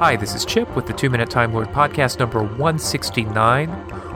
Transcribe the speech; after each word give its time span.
Hi, 0.00 0.16
this 0.16 0.34
is 0.34 0.46
Chip 0.46 0.74
with 0.74 0.86
the 0.86 0.94
Two 0.94 1.10
Minute 1.10 1.28
Time 1.28 1.52
Lord 1.52 1.68
podcast 1.68 2.18
number 2.18 2.42
169. 2.42 3.68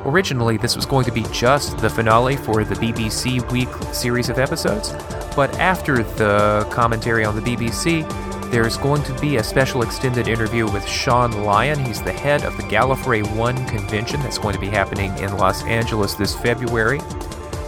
Originally, 0.06 0.56
this 0.56 0.76
was 0.76 0.86
going 0.86 1.04
to 1.04 1.12
be 1.12 1.24
just 1.30 1.76
the 1.76 1.90
finale 1.90 2.38
for 2.38 2.64
the 2.64 2.74
BBC 2.76 3.52
Week 3.52 3.68
series 3.92 4.30
of 4.30 4.38
episodes, 4.38 4.92
but 5.36 5.54
after 5.58 6.02
the 6.02 6.66
commentary 6.70 7.22
on 7.26 7.36
the 7.36 7.42
BBC, 7.42 8.02
there's 8.50 8.78
going 8.78 9.02
to 9.02 9.12
be 9.20 9.36
a 9.36 9.44
special 9.44 9.82
extended 9.82 10.26
interview 10.26 10.64
with 10.72 10.88
Shaun 10.88 11.42
Lyon. 11.42 11.78
He's 11.78 12.02
the 12.02 12.12
head 12.12 12.44
of 12.44 12.56
the 12.56 12.62
Gallifrey 12.62 13.22
One 13.36 13.66
convention 13.66 14.22
that's 14.22 14.38
going 14.38 14.54
to 14.54 14.60
be 14.60 14.68
happening 14.68 15.14
in 15.18 15.36
Los 15.36 15.62
Angeles 15.64 16.14
this 16.14 16.34
February. 16.34 17.00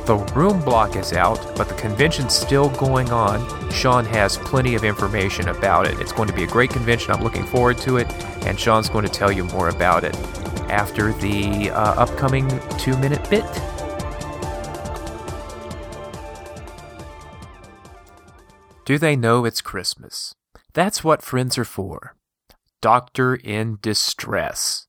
The 0.07 0.19
room 0.37 0.61
block 0.63 0.95
is 0.95 1.13
out, 1.13 1.57
but 1.57 1.69
the 1.69 1.75
convention's 1.75 2.33
still 2.33 2.71
going 2.71 3.11
on. 3.11 3.73
Shaun 3.73 4.05
has 4.05 4.39
plenty 4.39 4.77
of 4.77 4.85
information 4.85 5.49
about 5.49 5.89
it. 5.89 5.99
It's 5.99 6.13
going 6.13 6.29
to 6.29 6.35
be 6.35 6.45
a 6.45 6.47
great 6.47 6.71
convention. 6.71 7.11
I'm 7.11 7.25
looking 7.25 7.45
forward 7.45 7.79
to 7.79 7.97
it, 7.97 8.09
and 8.47 8.57
Shaun's 8.59 8.89
going 8.89 9.05
to 9.05 9.11
tell 9.11 9.33
you 9.33 9.43
more 9.47 9.69
about 9.69 10.05
it 10.05 10.15
after 10.71 11.13
the 11.15 11.71
uh, 11.71 11.95
upcoming 11.95 12.49
two 12.79 12.97
minute 12.99 13.29
bit. 13.29 13.45
Do 18.85 18.99
they 18.99 19.17
know 19.17 19.45
it's 19.45 19.61
Christmas? 19.61 20.37
That's 20.73 21.03
what 21.03 21.21
friends 21.21 21.59
are 21.59 21.65
for. 21.65 22.15
Doctor 22.81 23.35
in 23.35 23.79
Distress. 23.83 24.87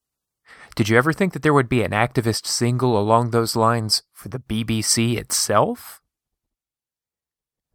Did 0.78 0.90
you 0.90 0.96
ever 0.96 1.12
think 1.12 1.34
that 1.34 1.42
there 1.42 1.56
would 1.56 1.70
be 1.70 1.82
an 1.82 1.90
activist 1.90 2.46
single 2.46 3.00
along 3.00 3.32
those 3.32 3.56
lines 3.56 4.04
for 4.14 4.30
the 4.30 4.38
BBC 4.38 5.18
itself? 5.18 6.04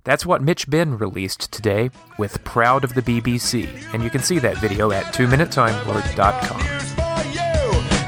That's 0.04 0.24
what 0.24 0.40
Mitch 0.40 0.70
Benn 0.70 0.96
released 0.96 1.50
today 1.50 1.90
with 2.16 2.44
Proud 2.44 2.84
of 2.84 2.94
the 2.94 3.02
BBC, 3.02 3.66
and 3.92 4.04
you 4.04 4.10
can 4.10 4.20
see 4.22 4.38
that 4.38 4.56
video 4.58 4.92
at 4.92 5.06
2minutetimelord.com. 5.06 6.60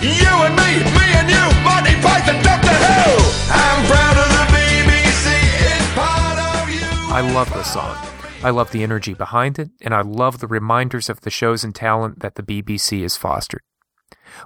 You 0.00 0.30
and 0.46 0.54
me, 0.54 0.78
me 0.78 1.06
and 1.18 1.28
you, 1.28 1.42
Monty 1.64 2.00
Python, 2.00 2.40
Doctor 2.44 2.68
Who. 2.68 3.18
I'm 3.50 3.86
proud 3.90 4.16
of 4.16 4.28
the 4.30 4.46
BBC. 4.54 5.26
It's 5.74 5.90
part 5.98 6.38
of 6.38 6.70
you. 6.70 6.86
I 7.12 7.20
love 7.34 7.52
the 7.52 7.64
song. 7.64 7.96
I 8.44 8.50
love 8.50 8.70
the 8.70 8.84
energy 8.84 9.14
behind 9.14 9.58
it, 9.58 9.70
and 9.80 9.92
I 9.92 10.02
love 10.02 10.38
the 10.38 10.46
reminders 10.46 11.10
of 11.10 11.22
the 11.22 11.30
shows 11.30 11.64
and 11.64 11.74
talent 11.74 12.20
that 12.20 12.36
the 12.36 12.44
BBC 12.44 13.02
has 13.02 13.16
fostered. 13.16 13.62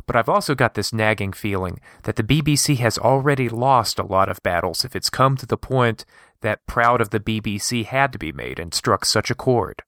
But 0.06 0.16
I've 0.16 0.28
also 0.28 0.54
got 0.54 0.74
this 0.74 0.92
nagging 0.92 1.32
feeling 1.32 1.80
that 2.04 2.16
the 2.16 2.22
BBC 2.22 2.78
has 2.78 2.98
already 2.98 3.48
lost 3.48 3.98
a 3.98 4.06
lot 4.06 4.28
of 4.28 4.42
battles 4.42 4.84
if 4.84 4.94
it's 4.94 5.10
come 5.10 5.36
to 5.36 5.46
the 5.46 5.56
point 5.56 6.04
that 6.40 6.66
Proud 6.66 7.00
of 7.00 7.10
the 7.10 7.20
BBC 7.20 7.84
had 7.84 8.12
to 8.12 8.18
be 8.18 8.32
made 8.32 8.58
and 8.58 8.72
struck 8.72 9.04
such 9.04 9.30
a 9.30 9.34
chord. 9.34 9.82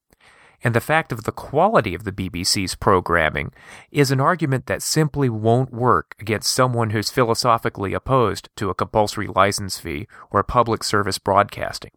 And 0.63 0.75
the 0.75 0.81
fact 0.81 1.11
of 1.11 1.23
the 1.23 1.31
quality 1.31 1.95
of 1.95 2.03
the 2.03 2.11
BBC's 2.11 2.75
programming 2.75 3.51
is 3.89 4.11
an 4.11 4.19
argument 4.19 4.67
that 4.67 4.83
simply 4.83 5.27
won't 5.27 5.73
work 5.73 6.15
against 6.19 6.53
someone 6.53 6.91
who's 6.91 7.09
philosophically 7.09 7.93
opposed 7.93 8.49
to 8.57 8.69
a 8.69 8.75
compulsory 8.75 9.27
license 9.27 9.79
fee 9.79 10.07
or 10.29 10.43
public 10.43 10.83
service 10.83 11.17
broadcasting, 11.17 11.91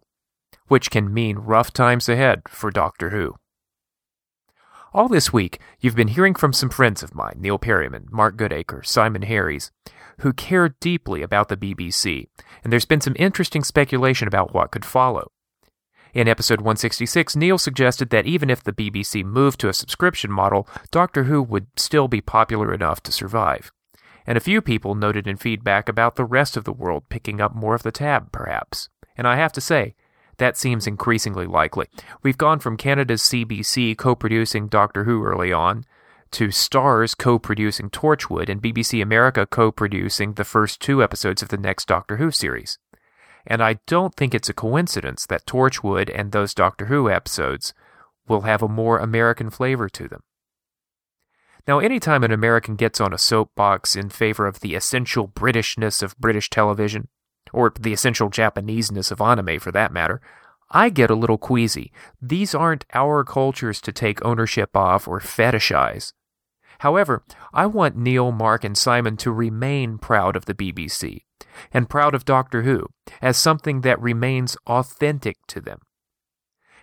which 0.69 0.91
can 0.91 1.12
mean 1.12 1.39
rough 1.39 1.72
times 1.72 2.08
ahead 2.08 2.42
for 2.48 2.70
Doctor 2.70 3.11
Who. 3.11 3.34
All 4.95 5.09
this 5.09 5.33
week, 5.33 5.59
you've 5.81 5.97
been 5.97 6.06
hearing 6.06 6.37
from 6.37 6.53
some 6.53 6.70
friends 6.70 7.03
of 7.03 7.17
mine, 7.17 7.39
Neil 7.39 7.59
Perryman, 7.59 8.06
Mark 8.12 8.37
Goodacre, 8.37 8.87
Simon 8.87 9.23
Harries, 9.23 9.73
who 10.20 10.33
care 10.33 10.69
deeply 10.69 11.20
about 11.20 11.48
the 11.48 11.56
BBC, 11.56 12.28
and 12.62 12.73
there's 12.73 12.84
been 12.84 13.01
some 13.01 13.17
interesting 13.19 13.64
speculation 13.64 14.28
about 14.28 14.55
what 14.55 14.70
could 14.70 14.84
follow. 14.84 15.33
In 16.14 16.28
episode 16.28 16.61
166, 16.61 17.34
Neil 17.34 17.59
suggested 17.59 18.11
that 18.11 18.27
even 18.27 18.48
if 18.48 18.62
the 18.62 18.73
BBC 18.73 19.25
moved 19.25 19.59
to 19.59 19.69
a 19.69 19.73
subscription 19.73 20.31
model, 20.31 20.69
Doctor 20.92 21.25
Who 21.25 21.42
would 21.42 21.67
still 21.75 22.06
be 22.06 22.20
popular 22.20 22.73
enough 22.73 23.03
to 23.03 23.11
survive. 23.11 23.73
And 24.29 24.39
a 24.39 24.41
few 24.41 24.62
people 24.62 24.95
noted 24.95 25.27
in 25.27 25.39
feedback 25.39 25.89
about 25.89 26.14
the 26.14 26.25
rest 26.25 26.56
of 26.56 26.62
the 26.62 26.73
world 26.73 27.08
picking 27.08 27.41
up 27.41 27.53
more 27.53 27.74
of 27.74 27.83
the 27.83 27.90
tab, 27.90 28.30
perhaps. 28.30 28.90
And 29.17 29.27
I 29.27 29.35
have 29.35 29.52
to 29.55 29.61
say, 29.61 29.96
that 30.39 30.56
seems 30.56 30.86
increasingly 30.86 31.46
likely. 31.46 31.86
We've 32.22 32.39
gone 32.39 32.58
from 32.58 32.77
Canada's 32.77 33.22
CBC 33.22 33.96
co 33.96 34.14
producing 34.14 34.68
Doctor 34.68 35.05
Who 35.05 35.24
early 35.24 35.52
on 35.52 35.84
to 36.33 36.48
Starz 36.48 37.17
co 37.17 37.39
producing 37.39 37.90
Torchwood 37.90 38.48
and 38.48 38.62
BBC 38.62 39.02
America 39.02 39.46
co 39.46 39.70
producing 39.70 40.34
the 40.34 40.45
first 40.45 40.80
two 40.80 41.02
episodes 41.02 41.42
of 41.42 41.48
the 41.48 41.56
next 41.56 41.86
Doctor 41.86 42.17
Who 42.17 42.30
series. 42.30 42.78
And 43.46 43.62
I 43.62 43.78
don't 43.86 44.14
think 44.14 44.34
it's 44.34 44.48
a 44.48 44.55
coincidence 44.55 45.27
that 45.27 45.46
Torchwood 45.46 46.11
and 46.12 46.33
those 46.33 46.55
Doctor 46.55 46.86
Who 46.86 47.11
episodes 47.11 47.74
will 48.27 48.42
have 48.42 48.62
a 48.62 48.68
more 48.68 48.98
American 48.98 49.51
flavor 49.51 49.89
to 49.90 50.08
them. 50.08 50.22
Now, 51.66 51.78
anytime 51.78 52.24
an 52.24 52.33
American 52.33 52.77
gets 52.77 53.01
on 53.01 53.12
a 53.12 53.18
soapbox 53.18 53.96
in 53.96 54.11
favor 54.11 54.46
of 54.46 54.61
the 54.61 54.74
essential 54.74 55.28
Britishness 55.28 56.02
of 56.02 56.18
British 56.18 56.51
television, 56.51 57.08
or 57.55 57.73
the 57.79 57.92
essential 57.92 58.29
Japaneseness 58.29 59.11
of 59.11 59.20
anime 59.20 59.59
for 59.61 59.73
that 59.73 59.92
matter, 59.92 60.20
I 60.70 60.89
get 60.89 61.11
a 61.11 61.15
little 61.15 61.39
queasy. 61.39 61.92
These 62.20 62.55
aren't 62.55 62.85
our 62.92 63.25
cultures 63.25 63.81
to 63.83 63.92
take 63.92 64.25
ownership 64.25 64.70
of 64.75 65.07
or 65.07 65.20
fetishize. 65.20 66.13
However, 66.81 67.23
I 67.53 67.67
want 67.67 67.97
Neil, 67.97 68.33
Mark, 68.33 68.64
and 68.64 68.77
Simon 68.77 69.17
to 69.19 69.31
remain 69.31 69.98
proud 69.98 70.35
of 70.37 70.47
the 70.47 70.55
BBC 70.55 71.20
and 71.73 71.89
proud 71.89 72.14
of 72.14 72.25
Doctor 72.25 72.63
Who 72.63 72.87
as 73.23 73.37
something 73.37 73.83
that 73.83 74.01
remains 74.01 74.57
authentic 74.67 75.37
to 75.48 75.61
them. 75.61 75.79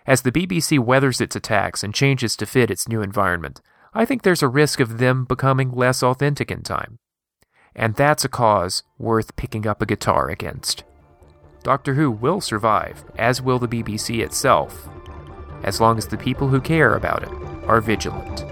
As 0.06 0.22
the 0.22 0.32
BBC 0.32 0.78
weathers 0.78 1.20
its 1.20 1.36
attacks 1.36 1.84
and 1.84 1.94
changes 1.94 2.34
to 2.36 2.46
fit 2.46 2.70
its 2.70 2.88
new 2.88 3.02
environment, 3.02 3.60
I 3.92 4.04
think 4.04 4.22
there's 4.22 4.42
a 4.42 4.48
risk 4.48 4.80
of 4.80 4.98
them 4.98 5.26
becoming 5.26 5.70
less 5.70 6.02
authentic 6.02 6.50
in 6.50 6.62
time 6.62 6.98
and 7.74 7.94
that's 7.94 8.24
a 8.24 8.28
cause 8.28 8.82
worth 8.98 9.36
picking 9.36 9.66
up 9.66 9.82
a 9.82 9.86
guitar 9.86 10.28
against. 10.28 10.84
Doctor 11.62 11.94
Who 11.94 12.10
will 12.10 12.40
survive, 12.40 13.04
as 13.16 13.40
will 13.40 13.58
the 13.58 13.68
BBC 13.68 14.24
itself, 14.24 14.88
as 15.62 15.80
long 15.80 15.98
as 15.98 16.08
the 16.08 16.16
people 16.16 16.48
who 16.48 16.60
care 16.60 16.94
about 16.94 17.22
it 17.22 17.30
are 17.68 17.80
vigilant. 17.80 18.44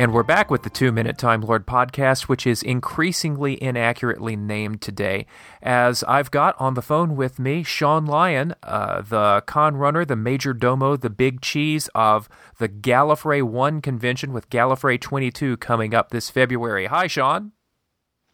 And 0.00 0.14
we're 0.14 0.22
back 0.22 0.50
with 0.50 0.62
the 0.62 0.70
Two 0.70 0.92
Minute 0.92 1.18
Time 1.18 1.42
Lord 1.42 1.66
podcast, 1.66 2.22
which 2.22 2.46
is 2.46 2.62
increasingly 2.62 3.62
inaccurately 3.62 4.34
named 4.34 4.80
today, 4.80 5.26
as 5.60 6.02
I've 6.04 6.30
got 6.30 6.58
on 6.58 6.72
the 6.72 6.80
phone 6.80 7.16
with 7.16 7.38
me 7.38 7.62
Shaun 7.62 8.06
Lyon, 8.06 8.54
uh, 8.62 9.02
the 9.02 9.42
con 9.44 9.76
runner, 9.76 10.06
the 10.06 10.16
major 10.16 10.54
domo, 10.54 10.96
the 10.96 11.10
big 11.10 11.42
cheese 11.42 11.90
of 11.94 12.30
the 12.56 12.66
Gallifrey 12.66 13.42
1 13.42 13.82
convention 13.82 14.32
with 14.32 14.48
Gallifrey 14.48 14.98
22 14.98 15.58
coming 15.58 15.92
up 15.92 16.08
this 16.08 16.30
February. 16.30 16.86
Hi, 16.86 17.06
Shaun. 17.06 17.52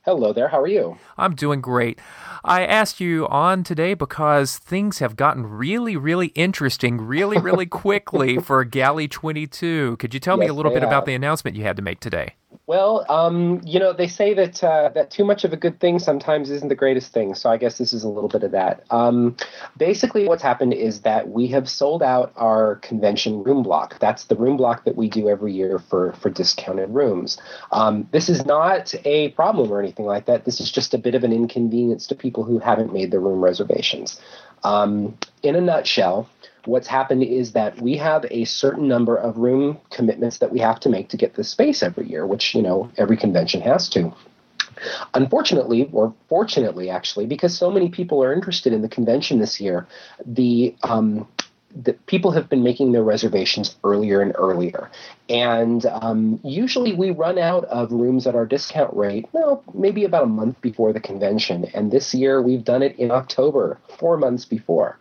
Hello 0.07 0.33
there. 0.33 0.47
How 0.47 0.61
are 0.61 0.69
you? 0.69 0.99
I'm 1.19 1.35
doing 1.35 1.61
great. 1.61 1.99
I 2.45 2.65
asked 2.65 3.01
you 3.01 3.27
on 3.27 3.65
today 3.65 3.95
because 3.95 4.57
things 4.57 5.01
have 5.01 5.17
gotten 5.17 5.45
really, 5.45 5.97
really 5.97 6.29
interesting 6.29 7.01
really, 7.01 7.39
really 7.39 7.67
quickly 7.85 8.39
for 8.39 8.63
Gally 8.63 9.09
22. 9.09 9.97
Could 9.97 10.15
you 10.15 10.21
tell 10.21 10.37
Yes, 10.39 10.43
me 10.45 10.47
a 10.47 10.55
little 10.55 10.71
bit 10.71 10.85
about 10.85 11.07
the 11.07 11.15
announcement 11.15 11.57
you 11.57 11.65
had 11.65 11.75
to 11.75 11.83
make 11.83 11.99
today? 11.99 12.35
Well, 12.67 13.05
um, 13.09 13.61
you 13.65 13.79
know, 13.79 13.93
they 13.93 14.09
say 14.09 14.35
that 14.35 14.63
uh, 14.63 14.91
that 14.95 15.11
too 15.11 15.25
much 15.25 15.45
of 15.45 15.53
a 15.53 15.57
good 15.57 15.79
thing 15.81 15.99
sometimes 15.99 16.51
isn't 16.51 16.69
the 16.69 16.75
greatest 16.75 17.13
thing. 17.13 17.35
So 17.35 17.51
I 17.51 17.57
guess 17.57 17.79
this 17.79 17.93
is 17.93 18.05
a 18.05 18.09
little 18.09 18.29
bit 18.29 18.43
of 18.43 18.53
that. 18.53 18.85
Um, 18.91 19.37
basically, 19.77 20.27
what's 20.27 20.43
happened 20.43 20.75
is 20.75 21.01
that 21.03 21.29
we 21.29 21.47
have 21.49 21.69
sold 21.69 22.03
out 22.03 22.33
our 22.37 22.77
convention 22.77 23.43
room 23.43 23.63
block. 23.63 23.99
That's 24.01 24.25
the 24.25 24.37
room 24.37 24.57
block 24.57 24.85
that 24.85 24.97
we 24.97 25.09
do 25.09 25.29
every 25.29 25.53
year 25.53 25.79
for 25.79 26.13
for 26.15 26.31
discounted 26.31 26.91
rooms. 26.91 27.39
Um, 27.73 28.09
this 28.13 28.29
is 28.29 28.45
not 28.47 28.95
a 29.05 29.31
problem 29.31 29.71
or 29.71 29.81
anything 29.81 30.07
like 30.07 30.27
that. 30.27 30.45
This 30.45 30.61
is 30.61 30.71
just 30.71 30.95
a 30.95 30.99
bit 30.99 31.15
of 31.15 31.25
an 31.25 31.33
inconvenience 31.33 32.07
to 32.09 32.15
people 32.15 32.45
who 32.45 32.59
haven't 32.59 32.93
made 32.93 33.11
their 33.11 33.21
room 33.21 33.43
reservations. 33.45 34.21
Um, 34.65 35.17
in 35.43 35.55
a 35.55 35.61
nutshell, 35.61 36.29
what's 36.67 36.87
happened 36.87 37.23
is 37.23 37.53
that 37.53 37.81
we 37.81 37.97
have 37.97 38.25
a 38.31 38.45
certain 38.45 38.89
number 38.89 39.17
of 39.17 39.37
room 39.37 39.79
commitments 39.91 40.39
that 40.39 40.53
we 40.53 40.61
have 40.61 40.81
to 40.81 40.89
make 40.89 41.09
to 41.11 41.17
get 41.17 41.35
this 41.35 41.49
space 41.49 41.83
every 41.83 42.09
year, 42.09 42.27
which, 42.27 42.55
you 42.55 42.63
know, 42.63 42.91
every 42.97 43.17
convention 43.17 43.61
has 43.61 43.89
to. 43.91 44.13
Unfortunately, 45.15 45.89
or 45.93 46.15
fortunately, 46.29 46.91
actually, 46.91 47.27
because 47.27 47.57
so 47.57 47.71
many 47.71 47.89
people 47.89 48.23
are 48.23 48.33
interested 48.33 48.73
in 48.73 48.83
the 48.83 48.89
convention 48.89 49.39
this 49.39 49.61
year, 49.61 49.87
the 50.25 50.75
um, 50.83 51.27
the 51.83 51.93
people 51.93 52.31
have 52.31 52.49
been 52.49 52.63
making 52.63 52.93
their 52.93 53.03
reservations 53.03 53.77
earlier 53.85 54.21
and 54.21 54.35
earlier, 54.37 54.91
and 55.29 55.87
um, 55.87 56.41
usually 56.45 56.93
we 56.93 57.11
run 57.11 57.39
out 57.39 57.65
of 57.67 57.91
rooms 57.91 58.27
at 58.27 58.35
our 58.35 58.47
discount 58.47 58.95
rate. 58.95 59.27
Well, 59.33 59.63
maybe 59.75 60.05
about 60.05 60.25
a 60.25 60.27
month 60.27 60.61
before 60.61 60.93
the 60.93 61.01
convention, 61.01 61.67
and 61.75 61.91
this 61.91 62.15
year 62.15 62.43
we've 62.43 62.65
done 62.65 62.83
it 62.83 62.99
in 62.99 63.11
October, 63.11 63.79
four 63.99 64.19
months 64.19 64.45
before. 64.45 64.99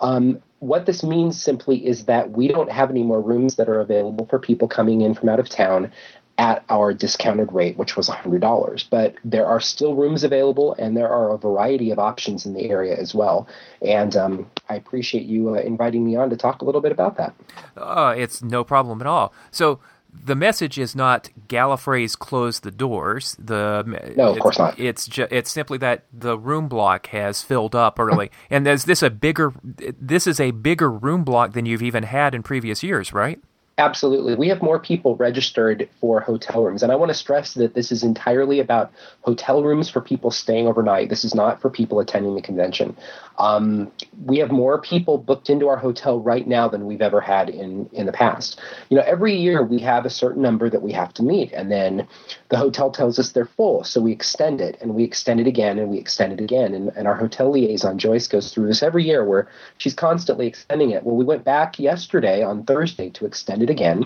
Um, 0.00 0.42
what 0.62 0.86
this 0.86 1.02
means 1.02 1.42
simply 1.42 1.84
is 1.84 2.04
that 2.04 2.30
we 2.30 2.46
don't 2.46 2.70
have 2.70 2.88
any 2.88 3.02
more 3.02 3.20
rooms 3.20 3.56
that 3.56 3.68
are 3.68 3.80
available 3.80 4.26
for 4.26 4.38
people 4.38 4.68
coming 4.68 5.00
in 5.00 5.12
from 5.12 5.28
out 5.28 5.40
of 5.40 5.48
town. 5.48 5.90
at 6.38 6.64
our 6.70 6.94
discounted 6.94 7.52
rate, 7.52 7.76
which 7.76 7.94
was 7.94 8.08
$100. 8.08 8.84
But 8.88 9.14
there 9.22 9.46
are 9.46 9.60
still 9.60 9.94
rooms 9.94 10.24
available, 10.24 10.74
and 10.78 10.96
there 10.96 11.10
are 11.10 11.30
a 11.30 11.36
variety 11.36 11.90
of 11.90 11.98
options 11.98 12.46
in 12.46 12.54
the 12.54 12.70
area 12.70 12.96
as 12.96 13.14
well. 13.14 13.46
And 13.82 14.16
um, 14.16 14.50
I 14.70 14.76
appreciate 14.76 15.26
you 15.26 15.50
uh, 15.50 15.60
inviting 15.60 16.06
me 16.06 16.16
on 16.16 16.30
to 16.30 16.36
talk 16.38 16.62
a 16.62 16.64
little 16.64 16.80
bit 16.80 16.90
about 16.90 17.18
that. 17.18 17.34
Uh, 17.76 18.14
it's 18.16 18.42
no 18.42 18.64
problem 18.64 19.02
at 19.02 19.06
all. 19.06 19.34
So 19.50 19.78
the 20.12 20.34
message 20.34 20.78
is 20.78 20.94
not 20.94 21.30
Gallifrey's 21.48 22.16
close 22.16 22.60
the 22.60 22.70
doors. 22.70 23.36
The 23.38 23.82
no, 24.16 24.32
of 24.32 24.38
course 24.38 24.58
not. 24.58 24.78
It's 24.78 25.06
ju- 25.06 25.28
it's 25.30 25.50
simply 25.50 25.78
that 25.78 26.04
the 26.12 26.38
room 26.38 26.68
block 26.68 27.06
has 27.08 27.42
filled 27.42 27.74
up 27.74 27.98
early, 27.98 28.30
and 28.50 28.66
is 28.66 28.84
this 28.84 29.02
a 29.02 29.10
bigger? 29.10 29.52
This 29.64 30.26
is 30.26 30.38
a 30.38 30.50
bigger 30.50 30.90
room 30.90 31.24
block 31.24 31.52
than 31.52 31.66
you've 31.66 31.82
even 31.82 32.04
had 32.04 32.34
in 32.34 32.42
previous 32.42 32.82
years, 32.82 33.12
right? 33.12 33.40
Absolutely. 33.78 34.34
We 34.34 34.48
have 34.48 34.60
more 34.60 34.78
people 34.78 35.16
registered 35.16 35.88
for 35.98 36.20
hotel 36.20 36.62
rooms. 36.62 36.82
And 36.82 36.92
I 36.92 36.94
want 36.94 37.08
to 37.08 37.14
stress 37.14 37.54
that 37.54 37.74
this 37.74 37.90
is 37.90 38.02
entirely 38.02 38.60
about 38.60 38.92
hotel 39.22 39.62
rooms 39.62 39.88
for 39.88 40.02
people 40.02 40.30
staying 40.30 40.66
overnight. 40.66 41.08
This 41.08 41.24
is 41.24 41.34
not 41.34 41.60
for 41.60 41.70
people 41.70 41.98
attending 41.98 42.34
the 42.34 42.42
convention. 42.42 42.94
Um, 43.38 43.90
we 44.26 44.38
have 44.38 44.50
more 44.50 44.78
people 44.78 45.16
booked 45.16 45.48
into 45.48 45.68
our 45.68 45.78
hotel 45.78 46.20
right 46.20 46.46
now 46.46 46.68
than 46.68 46.86
we've 46.86 47.00
ever 47.00 47.20
had 47.22 47.48
in, 47.48 47.88
in 47.92 48.04
the 48.04 48.12
past. 48.12 48.60
You 48.90 48.98
know, 48.98 49.04
every 49.04 49.34
year 49.34 49.62
we 49.62 49.78
have 49.78 50.04
a 50.04 50.10
certain 50.10 50.42
number 50.42 50.68
that 50.68 50.82
we 50.82 50.92
have 50.92 51.14
to 51.14 51.22
meet, 51.22 51.50
and 51.52 51.72
then 51.72 52.06
the 52.50 52.58
hotel 52.58 52.90
tells 52.90 53.18
us 53.18 53.30
they're 53.30 53.46
full. 53.46 53.84
So 53.84 54.02
we 54.02 54.12
extend 54.12 54.60
it, 54.60 54.76
and 54.82 54.94
we 54.94 55.02
extend 55.02 55.40
it 55.40 55.46
again, 55.46 55.78
and 55.78 55.88
we 55.88 55.96
extend 55.96 56.34
it 56.34 56.40
again. 56.40 56.74
And, 56.74 56.90
and 56.94 57.08
our 57.08 57.16
hotel 57.16 57.50
liaison, 57.50 57.98
Joyce, 57.98 58.28
goes 58.28 58.52
through 58.52 58.66
this 58.66 58.82
every 58.82 59.04
year 59.04 59.24
where 59.24 59.48
she's 59.78 59.94
constantly 59.94 60.46
extending 60.46 60.90
it. 60.90 61.04
Well, 61.04 61.16
we 61.16 61.24
went 61.24 61.44
back 61.44 61.78
yesterday 61.78 62.42
on 62.42 62.64
Thursday 62.64 63.08
to 63.10 63.24
extend 63.24 63.61
it 63.62 63.70
again. 63.70 64.04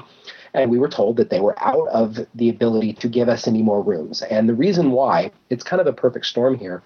And 0.55 0.71
we 0.71 0.79
were 0.79 0.89
told 0.89 1.17
that 1.17 1.31
they 1.31 1.41
were 1.41 1.59
out 1.63 1.89
of 1.89 2.19
the 2.35 2.49
ability 2.49 2.95
to 2.95 3.09
give 3.09 3.29
us 3.29 3.47
any 3.47 3.63
more 3.63 3.83
rooms. 3.83 4.23
And 4.23 4.49
the 4.49 4.55
reason 4.55 4.91
why, 4.91 5.31
it's 5.51 5.65
kind 5.65 5.81
of 5.81 5.87
a 5.87 5.93
perfect 5.93 6.27
storm 6.27 6.59
here. 6.59 6.83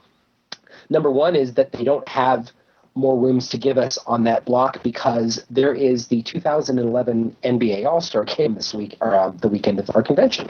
Number 0.89 1.11
one 1.11 1.37
is 1.37 1.55
that 1.55 1.73
they 1.73 1.85
don't 1.85 2.07
have 2.09 2.51
more 2.95 3.19
rooms 3.19 3.49
to 3.49 3.59
give 3.59 3.79
us 3.79 3.99
on 4.07 4.25
that 4.25 4.45
block 4.45 4.83
because 4.83 5.45
there 5.49 5.75
is 5.75 6.09
the 6.09 6.23
2011 6.23 7.37
NBA 7.45 7.87
All 7.87 8.01
Star 8.01 8.25
game 8.25 8.55
this 8.55 8.75
week, 8.75 8.97
or 9.01 9.15
uh, 9.15 9.31
the 9.31 9.49
weekend 9.49 9.79
of 9.79 9.91
our 9.95 10.03
convention. 10.03 10.49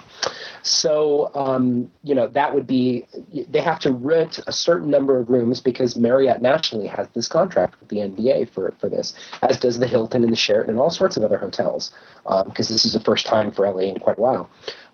So, 0.62 1.30
um, 1.34 1.90
you 2.02 2.14
know, 2.14 2.26
that 2.28 2.54
would 2.54 2.66
be, 2.66 3.06
they 3.48 3.60
have 3.60 3.78
to 3.80 3.92
rent 3.92 4.40
a 4.46 4.52
certain 4.52 4.90
number 4.90 5.18
of 5.18 5.28
rooms 5.28 5.60
because 5.60 5.96
Marriott 5.96 6.42
nationally 6.42 6.86
has 6.86 7.08
this 7.14 7.28
contract 7.28 7.78
with 7.80 7.88
the 7.88 7.96
NBA 7.96 8.50
for, 8.50 8.74
for 8.78 8.88
this, 8.88 9.14
as 9.42 9.58
does 9.58 9.78
the 9.78 9.86
Hilton 9.86 10.22
and 10.22 10.32
the 10.32 10.36
Sheraton 10.36 10.70
and 10.70 10.78
all 10.78 10.90
sorts 10.90 11.16
of 11.16 11.22
other 11.22 11.38
hotels, 11.38 11.92
because 12.24 12.70
um, 12.70 12.74
this 12.74 12.84
is 12.84 12.92
the 12.92 13.00
first 13.00 13.26
time 13.26 13.50
for 13.50 13.68
LA 13.70 13.82
in 13.82 13.98
quite 13.98 14.18
a 14.18 14.20
while. 14.20 14.50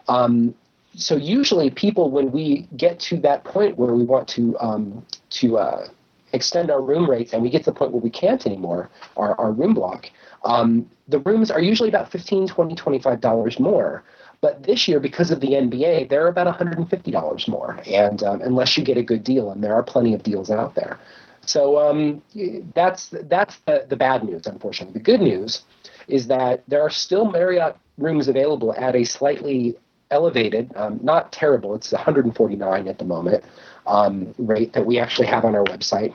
Um, 0.09 0.55
so 0.95 1.17
usually 1.17 1.71
people, 1.71 2.11
when 2.11 2.33
we 2.33 2.67
get 2.77 2.99
to 3.01 3.19
that 3.19 3.45
point 3.45 3.77
where 3.77 3.95
we 3.95 4.05
want 4.05 4.29
to 4.29 4.59
um, 4.59 5.05
to 5.31 5.59
uh, 5.59 5.89
extend 6.37 6.71
our 6.71 6.81
room 6.81 7.11
rates 7.11 7.33
and 7.33 7.43
we 7.43 7.51
get 7.51 7.65
to 7.65 7.71
the 7.71 7.77
point 7.77 7.93
where 7.93 8.01
we 8.01 8.11
can't 8.11 8.47
anymore, 8.47 8.91
our, 9.17 9.39
our 9.41 9.51
room 9.51 9.75
block, 9.75 10.11
um, 10.45 10.89
the 11.09 11.19
rooms 11.21 11.51
are 11.51 11.61
usually 11.61 11.89
about 11.89 12.11
$15, 12.11 12.49
$20, 12.49 12.77
$25 12.77 13.61
more. 13.61 14.05
But 14.41 14.63
this 14.63 14.87
year, 14.87 15.01
because 15.01 15.31
of 15.31 15.41
the 15.41 15.49
NBA, 15.49 16.09
they're 16.09 16.29
about 16.29 16.47
$150 16.47 17.49
more, 17.49 17.81
and 17.87 18.23
um, 18.23 18.43
unless 18.43 18.77
you 18.77 18.85
get 18.85 18.99
a 18.99 19.03
good 19.03 19.25
deal, 19.25 19.51
and 19.51 19.65
there 19.65 19.75
are 19.75 19.83
plenty 19.83 20.13
of 20.13 20.23
deals 20.23 20.51
out 20.51 20.75
there. 20.75 20.99
So 21.47 21.79
um, 21.79 22.23
that's 22.75 23.09
that's 23.09 23.59
the, 23.67 23.87
the 23.89 23.97
bad 23.97 24.25
news, 24.25 24.47
unfortunately. 24.47 24.93
The 24.93 25.05
good 25.05 25.21
news 25.21 25.63
is 26.07 26.27
that 26.27 26.63
there 26.69 26.83
are 26.83 26.91
still 26.91 27.31
Marriott 27.31 27.77
rooms 27.99 28.29
available 28.29 28.75
at 28.75 28.95
a 28.95 29.05
slightly 29.05 29.77
elevated, 30.11 30.71
um, 30.77 31.01
not 31.03 31.33
terrible. 31.33 31.75
It's 31.75 31.93
149 31.93 32.89
at 32.89 32.99
the 32.99 33.05
moment 33.05 33.45
um, 33.87 34.35
rate 34.39 34.73
that 34.75 34.85
we 34.85 34.99
actually 34.99 35.27
have 35.29 35.45
on 35.45 35.55
our 35.55 35.65
website. 35.65 36.15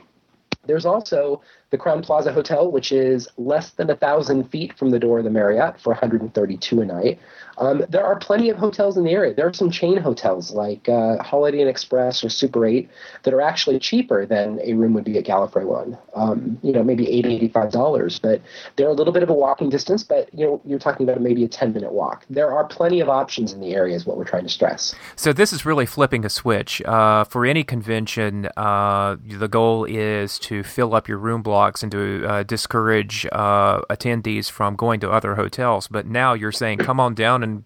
There's 0.64 0.86
also 0.86 1.42
the 1.72 1.78
Crowne 1.78 2.02
Plaza 2.02 2.32
Hotel, 2.32 2.70
which 2.70 2.92
is 2.92 3.26
less 3.38 3.70
than 3.70 3.90
a 3.90 3.96
thousand 3.96 4.44
feet 4.50 4.78
from 4.78 4.90
the 4.90 4.98
door 4.98 5.18
of 5.18 5.24
the 5.24 5.30
Marriott 5.30 5.80
for 5.80 5.90
132 5.90 6.80
a 6.82 6.84
night. 6.84 7.18
Um, 7.58 7.84
there 7.88 8.04
are 8.04 8.16
plenty 8.16 8.50
of 8.50 8.56
hotels 8.56 8.96
in 8.96 9.04
the 9.04 9.10
area. 9.10 9.34
There 9.34 9.46
are 9.46 9.52
some 9.52 9.70
chain 9.70 9.96
hotels 9.96 10.50
like 10.50 10.88
uh, 10.88 11.22
Holiday 11.22 11.60
Inn 11.60 11.68
Express 11.68 12.24
or 12.24 12.28
Super 12.28 12.64
8 12.66 12.88
that 13.22 13.34
are 13.34 13.40
actually 13.40 13.78
cheaper 13.78 14.26
than 14.26 14.60
a 14.62 14.74
room 14.74 14.94
would 14.94 15.04
be 15.04 15.18
at 15.18 15.24
Gallifrey 15.24 15.64
One. 15.64 15.98
Um, 16.14 16.58
you 16.62 16.72
know, 16.72 16.82
maybe 16.82 17.06
$80, 17.06 17.52
$85, 17.52 18.20
but 18.22 18.40
they're 18.76 18.88
a 18.88 18.92
little 18.92 19.12
bit 19.12 19.22
of 19.22 19.30
a 19.30 19.34
walking 19.34 19.70
distance, 19.70 20.02
but 20.02 20.32
you 20.34 20.46
know, 20.46 20.60
you're 20.64 20.78
talking 20.78 21.08
about 21.08 21.20
maybe 21.20 21.44
a 21.44 21.48
10 21.48 21.72
minute 21.72 21.92
walk. 21.92 22.24
There 22.28 22.52
are 22.52 22.64
plenty 22.64 23.00
of 23.00 23.08
options 23.08 23.52
in 23.52 23.60
the 23.60 23.74
area, 23.74 23.96
is 23.96 24.06
what 24.06 24.16
we're 24.16 24.24
trying 24.24 24.44
to 24.44 24.50
stress. 24.50 24.94
So 25.16 25.32
this 25.32 25.52
is 25.52 25.64
really 25.64 25.86
flipping 25.86 26.24
a 26.24 26.30
switch. 26.30 26.82
Uh, 26.82 27.24
for 27.24 27.46
any 27.46 27.64
convention, 27.64 28.48
uh, 28.56 29.16
the 29.24 29.48
goal 29.48 29.84
is 29.84 30.38
to 30.40 30.62
fill 30.62 30.94
up 30.94 31.08
your 31.08 31.18
room 31.18 31.42
blocks 31.62 31.82
and 31.84 31.92
to 31.92 32.26
uh, 32.26 32.42
discourage 32.42 33.24
uh, 33.30 33.80
attendees 33.82 34.50
from 34.50 34.74
going 34.74 34.98
to 34.98 35.10
other 35.10 35.36
hotels. 35.36 35.86
But 35.86 36.06
now 36.06 36.34
you're 36.34 36.50
saying, 36.50 36.78
come 36.78 36.98
on 36.98 37.14
down 37.14 37.44
and 37.44 37.64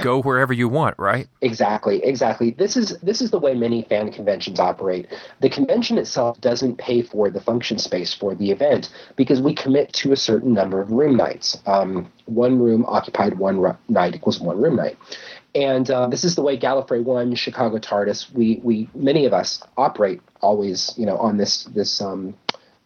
go 0.00 0.22
wherever 0.22 0.52
you 0.52 0.68
want, 0.68 0.94
right? 0.96 1.26
Exactly, 1.40 2.04
exactly. 2.04 2.52
This 2.52 2.76
is 2.76 2.96
this 3.00 3.20
is 3.20 3.30
the 3.30 3.38
way 3.40 3.54
many 3.54 3.82
fan 3.82 4.12
conventions 4.12 4.60
operate. 4.60 5.08
The 5.40 5.50
convention 5.50 5.98
itself 5.98 6.40
doesn't 6.40 6.76
pay 6.78 7.02
for 7.02 7.30
the 7.30 7.40
function 7.40 7.78
space 7.78 8.14
for 8.14 8.34
the 8.34 8.50
event 8.52 8.90
because 9.16 9.40
we 9.40 9.54
commit 9.54 9.92
to 9.94 10.12
a 10.12 10.16
certain 10.16 10.52
number 10.54 10.80
of 10.80 10.90
room 10.92 11.16
nights. 11.16 11.58
Um, 11.66 12.12
one 12.26 12.60
room 12.60 12.84
occupied 12.86 13.38
one 13.38 13.76
night 13.88 14.14
equals 14.14 14.40
one 14.40 14.60
room 14.60 14.76
night. 14.76 14.96
And 15.54 15.90
uh, 15.90 16.06
this 16.08 16.24
is 16.24 16.34
the 16.34 16.42
way 16.42 16.56
Gallifrey 16.58 17.02
One, 17.04 17.34
Chicago 17.34 17.78
TARDIS, 17.78 18.32
we 18.32 18.60
we 18.62 18.88
many 18.94 19.26
of 19.26 19.32
us 19.32 19.62
operate 19.76 20.20
always, 20.40 20.94
you 20.96 21.06
know, 21.06 21.16
on 21.18 21.36
this 21.36 21.64
this 21.64 22.00
um, 22.00 22.34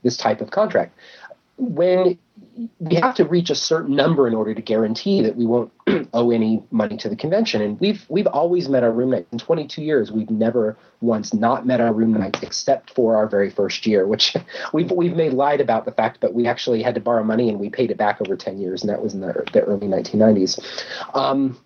this 0.06 0.16
type 0.16 0.40
of 0.40 0.50
contract. 0.52 0.96
When 1.58 2.18
we 2.78 2.94
have 2.96 3.14
to 3.16 3.24
reach 3.24 3.50
a 3.50 3.54
certain 3.54 3.96
number 3.96 4.28
in 4.28 4.34
order 4.34 4.54
to 4.54 4.62
guarantee 4.62 5.22
that 5.22 5.36
we 5.36 5.46
won't 5.46 5.72
owe 6.14 6.30
any 6.30 6.62
money 6.70 6.96
to 6.98 7.08
the 7.08 7.16
convention. 7.16 7.60
And 7.60 7.80
we've 7.80 8.04
we've 8.08 8.26
always 8.26 8.68
met 8.68 8.84
our 8.84 8.92
room 8.92 9.10
nights. 9.10 9.28
In 9.32 9.38
22 9.38 9.82
years, 9.82 10.12
we've 10.12 10.30
never 10.30 10.76
once 11.00 11.34
not 11.34 11.66
met 11.66 11.80
our 11.80 11.92
room 11.92 12.12
nights 12.12 12.42
except 12.42 12.94
for 12.94 13.16
our 13.16 13.26
very 13.26 13.50
first 13.50 13.86
year, 13.86 14.06
which 14.06 14.36
we've 14.72 14.90
we've 14.90 15.16
made 15.16 15.32
light 15.32 15.60
about 15.60 15.84
the 15.86 15.92
fact, 15.92 16.18
but 16.20 16.34
we 16.34 16.46
actually 16.46 16.82
had 16.82 16.94
to 16.94 17.00
borrow 17.00 17.24
money 17.24 17.48
and 17.48 17.58
we 17.58 17.68
paid 17.68 17.90
it 17.90 17.96
back 17.96 18.20
over 18.20 18.36
10 18.36 18.58
years, 18.58 18.82
and 18.82 18.90
that 18.90 19.02
was 19.02 19.14
in 19.14 19.20
the, 19.20 19.44
the 19.52 19.62
early 19.62 19.88
1990s. 19.88 20.60
Um, 21.14 21.58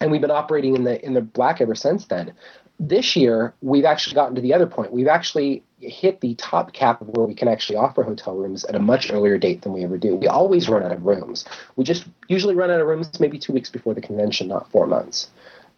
and 0.00 0.10
we've 0.10 0.20
been 0.20 0.30
operating 0.30 0.76
in 0.76 0.84
the 0.84 1.04
in 1.04 1.14
the 1.14 1.22
black 1.22 1.60
ever 1.60 1.74
since 1.74 2.06
then. 2.06 2.34
This 2.80 3.16
year, 3.16 3.54
we've 3.60 3.84
actually 3.84 4.14
gotten 4.14 4.36
to 4.36 4.40
the 4.40 4.54
other 4.54 4.66
point. 4.66 4.92
We've 4.92 5.08
actually 5.08 5.64
hit 5.80 6.20
the 6.20 6.34
top 6.36 6.72
cap 6.72 7.00
of 7.00 7.08
where 7.08 7.26
we 7.26 7.34
can 7.34 7.48
actually 7.48 7.76
offer 7.76 8.02
hotel 8.02 8.36
rooms 8.36 8.64
at 8.64 8.74
a 8.74 8.78
much 8.78 9.12
earlier 9.12 9.36
date 9.36 9.62
than 9.62 9.72
we 9.72 9.84
ever 9.84 9.98
do. 9.98 10.14
We 10.14 10.28
always 10.28 10.68
run 10.68 10.82
out 10.82 10.92
of 10.92 11.04
rooms. 11.04 11.44
We 11.76 11.84
just 11.84 12.06
usually 12.28 12.54
run 12.54 12.70
out 12.70 12.80
of 12.80 12.86
rooms 12.86 13.18
maybe 13.18 13.38
two 13.38 13.52
weeks 13.52 13.70
before 13.70 13.94
the 13.94 14.00
convention, 14.00 14.48
not 14.48 14.70
four 14.70 14.86
months. 14.86 15.28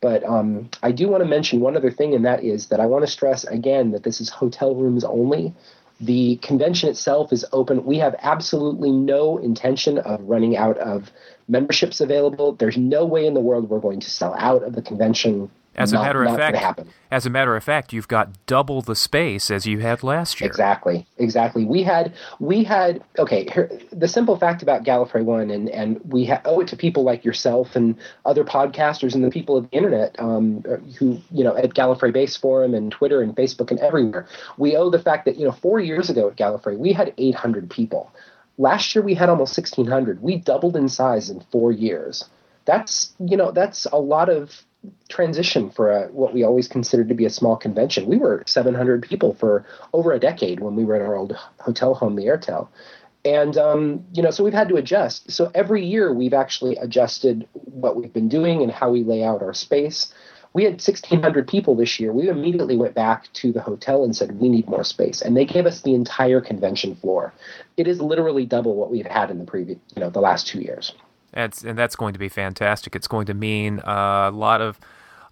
But 0.01 0.25
um, 0.25 0.71
I 0.83 0.93
do 0.93 1.09
want 1.09 1.23
to 1.23 1.29
mention 1.29 1.61
one 1.61 1.77
other 1.77 1.91
thing, 1.91 2.15
and 2.15 2.25
that 2.25 2.43
is 2.43 2.67
that 2.69 2.81
I 2.81 2.87
want 2.87 3.05
to 3.05 3.11
stress 3.11 3.45
again 3.45 3.93
that 3.93 4.03
this 4.03 4.21
is 4.21 4.31
hotel 4.31 4.75
rooms 4.75 5.05
only. 5.05 5.55
The 6.01 6.37
convention 6.37 6.89
itself 6.89 7.33
is 7.33 7.45
open. 7.53 7.85
We 7.85 7.99
have 7.99 8.17
absolutely 8.21 8.91
no 8.91 9.37
intention 9.37 9.99
of 9.99 10.23
running 10.23 10.57
out 10.57 10.79
of 10.79 11.11
memberships 11.49 12.01
available. 12.01 12.53
There's 12.53 12.79
no 12.79 13.05
way 13.05 13.27
in 13.27 13.35
the 13.35 13.41
world 13.41 13.69
we're 13.69 13.81
going 13.81 14.01
to 14.01 14.11
sell 14.11 14.35
out 14.39 14.63
of 14.63 14.75
the 14.75 14.81
convention 14.81 15.51
as 15.77 15.93
not, 15.93 16.01
a 16.01 16.05
matter 16.05 16.25
of 16.25 16.37
fact, 16.37 16.81
as 17.11 17.27
a 17.27 17.31
matter 17.31 17.55
of 17.55 17.63
fact, 17.63 17.93
you've 17.93 18.09
got 18.09 18.45
double 18.47 18.83
the 18.83 18.97
space 18.97 19.51
as 19.51 19.67
you 19.67 19.79
had 19.79 20.03
last 20.03 20.41
year. 20.41 20.49
Exactly, 20.49 21.07
exactly. 21.17 21.65
We 21.65 21.83
had 21.85 22.13
we 22.41 22.65
had 22.65 23.03
okay. 23.19 23.49
Here, 23.53 23.71
the 23.93 24.09
simple 24.09 24.37
fact 24.37 24.63
about 24.63 24.83
Gallifrey 24.83 25.25
One, 25.25 25.51
and 25.51 25.69
and 25.71 26.01
we 26.05 26.27
ha- 26.27 26.43
owe 26.45 26.61
it 26.61 26.69
to 26.69 26.77
people 26.77 27.05
like 27.05 27.25
yourself 27.25 27.77
and 27.77 27.97
other 28.25 28.45
podcasters 28.45 29.15
and 29.15 29.23
the 29.23 29.31
people 29.31 29.57
of 29.57 29.71
the 29.71 29.77
internet 29.77 30.17
um, 30.19 30.63
who 30.99 31.19
you 31.31 31.45
know 31.45 31.57
at 31.57 31.73
Gallifrey 31.75 32.13
Base 32.13 32.37
Forum 32.37 32.75
and 32.75 32.91
Twitter 32.91 33.23
and 33.23 33.35
Facebook 33.37 33.71
and 33.71 33.79
everywhere. 33.79 34.27
We 34.59 34.77
owe 34.77 34.91
the 34.91 34.99
fact 34.99 35.25
that 35.27 35.37
you 35.37 35.45
know 35.45 35.53
four 35.53 35.79
years 35.79 36.11
ago 36.11 36.29
at 36.29 36.37
Gallifrey 36.37 36.77
we 36.77 36.93
had 36.93 37.15
800 37.17 37.71
people. 37.71 38.13
Last 38.59 38.95
year 38.95 39.03
we 39.03 39.15
had 39.15 39.29
almost 39.29 39.57
1,600. 39.57 40.21
We 40.21 40.37
doubled 40.37 40.77
in 40.77 40.89
size 40.89 41.31
in 41.31 41.41
four 41.53 41.73
years. 41.73 42.25
That's 42.65 43.13
you 43.21 43.37
know 43.37 43.53
that's 43.53 43.87
a 43.87 43.99
lot 43.99 44.29
of 44.29 44.65
transition 45.09 45.71
for 45.71 45.91
a, 45.91 46.07
what 46.09 46.33
we 46.33 46.43
always 46.43 46.69
considered 46.69 47.09
to 47.09 47.15
be 47.15 47.25
a 47.25 47.31
small 47.31 47.57
convention. 47.57 48.07
We 48.07 48.17
were 48.17 48.43
700 48.47 49.03
people 49.03 49.35
for 49.35 49.67
over 49.93 50.13
a 50.13 50.21
decade 50.21 50.61
when 50.61 50.77
we 50.77 50.85
were 50.85 50.97
in 50.97 51.03
our 51.03 51.17
old 51.17 51.37
hotel 51.59 51.95
home, 51.95 52.17
the 52.17 52.27
Airtel. 52.27 52.69
And, 53.25 53.57
um, 53.59 54.05
you 54.15 54.23
know, 54.23 54.31
so 54.31 54.43
we've 54.43 54.55
had 54.55 54.69
to 54.71 54.77
adjust. 54.77 55.31
So 55.31 55.51
every 55.55 55.85
year 55.85 56.13
we've 56.13 56.33
actually 56.33 56.77
adjusted 56.77 57.47
what 57.53 57.97
we've 57.97 58.13
been 58.13 58.29
doing 58.29 58.63
and 58.63 58.73
how 58.73 58.91
we 58.91 59.05
lay 59.05 59.23
out 59.23 59.43
our 59.43 59.53
space. 59.53 60.15
We 60.53 60.65
had 60.65 60.75
1,600 60.75 61.47
people 61.47 61.77
this 61.77 62.01
year. 62.01 62.13
We 62.13 62.29
immediately 62.29 62.77
went 62.77 62.95
back 62.95 63.33
to 63.35 63.53
the 63.53 63.61
hotel 63.61 64.05
and 64.05 64.17
said, 64.17 64.41
we 64.41 64.49
need 64.49 64.69
more 64.69 64.83
space. 64.83 65.21
And 65.21 65.37
they 65.37 65.45
gave 65.45 65.67
us 65.67 65.83
the 65.83 65.95
entire 65.95 66.41
convention 66.41 66.97
floor. 66.97 67.35
It 67.77 67.87
is 67.87 68.01
literally 68.01 68.47
double 68.47 68.75
what 68.75 68.91
we've 68.91 69.07
had 69.07 69.31
in 69.31 69.39
the 69.39 69.45
previous, 69.45 69.79
you 69.95 70.01
know, 70.01 70.11
the 70.11 70.21
last 70.21 70.47
two 70.47 70.61
years. 70.61 70.93
That's 71.33 71.63
and 71.63 71.79
that's 71.79 71.97
going 71.97 72.13
to 72.13 72.19
be 72.19 72.29
fantastic. 72.29 72.97
It's 72.97 73.09
going 73.09 73.27
to 73.27 73.35
mean 73.35 73.81
a 73.85 74.31
lot 74.33 74.61
of 74.61 74.79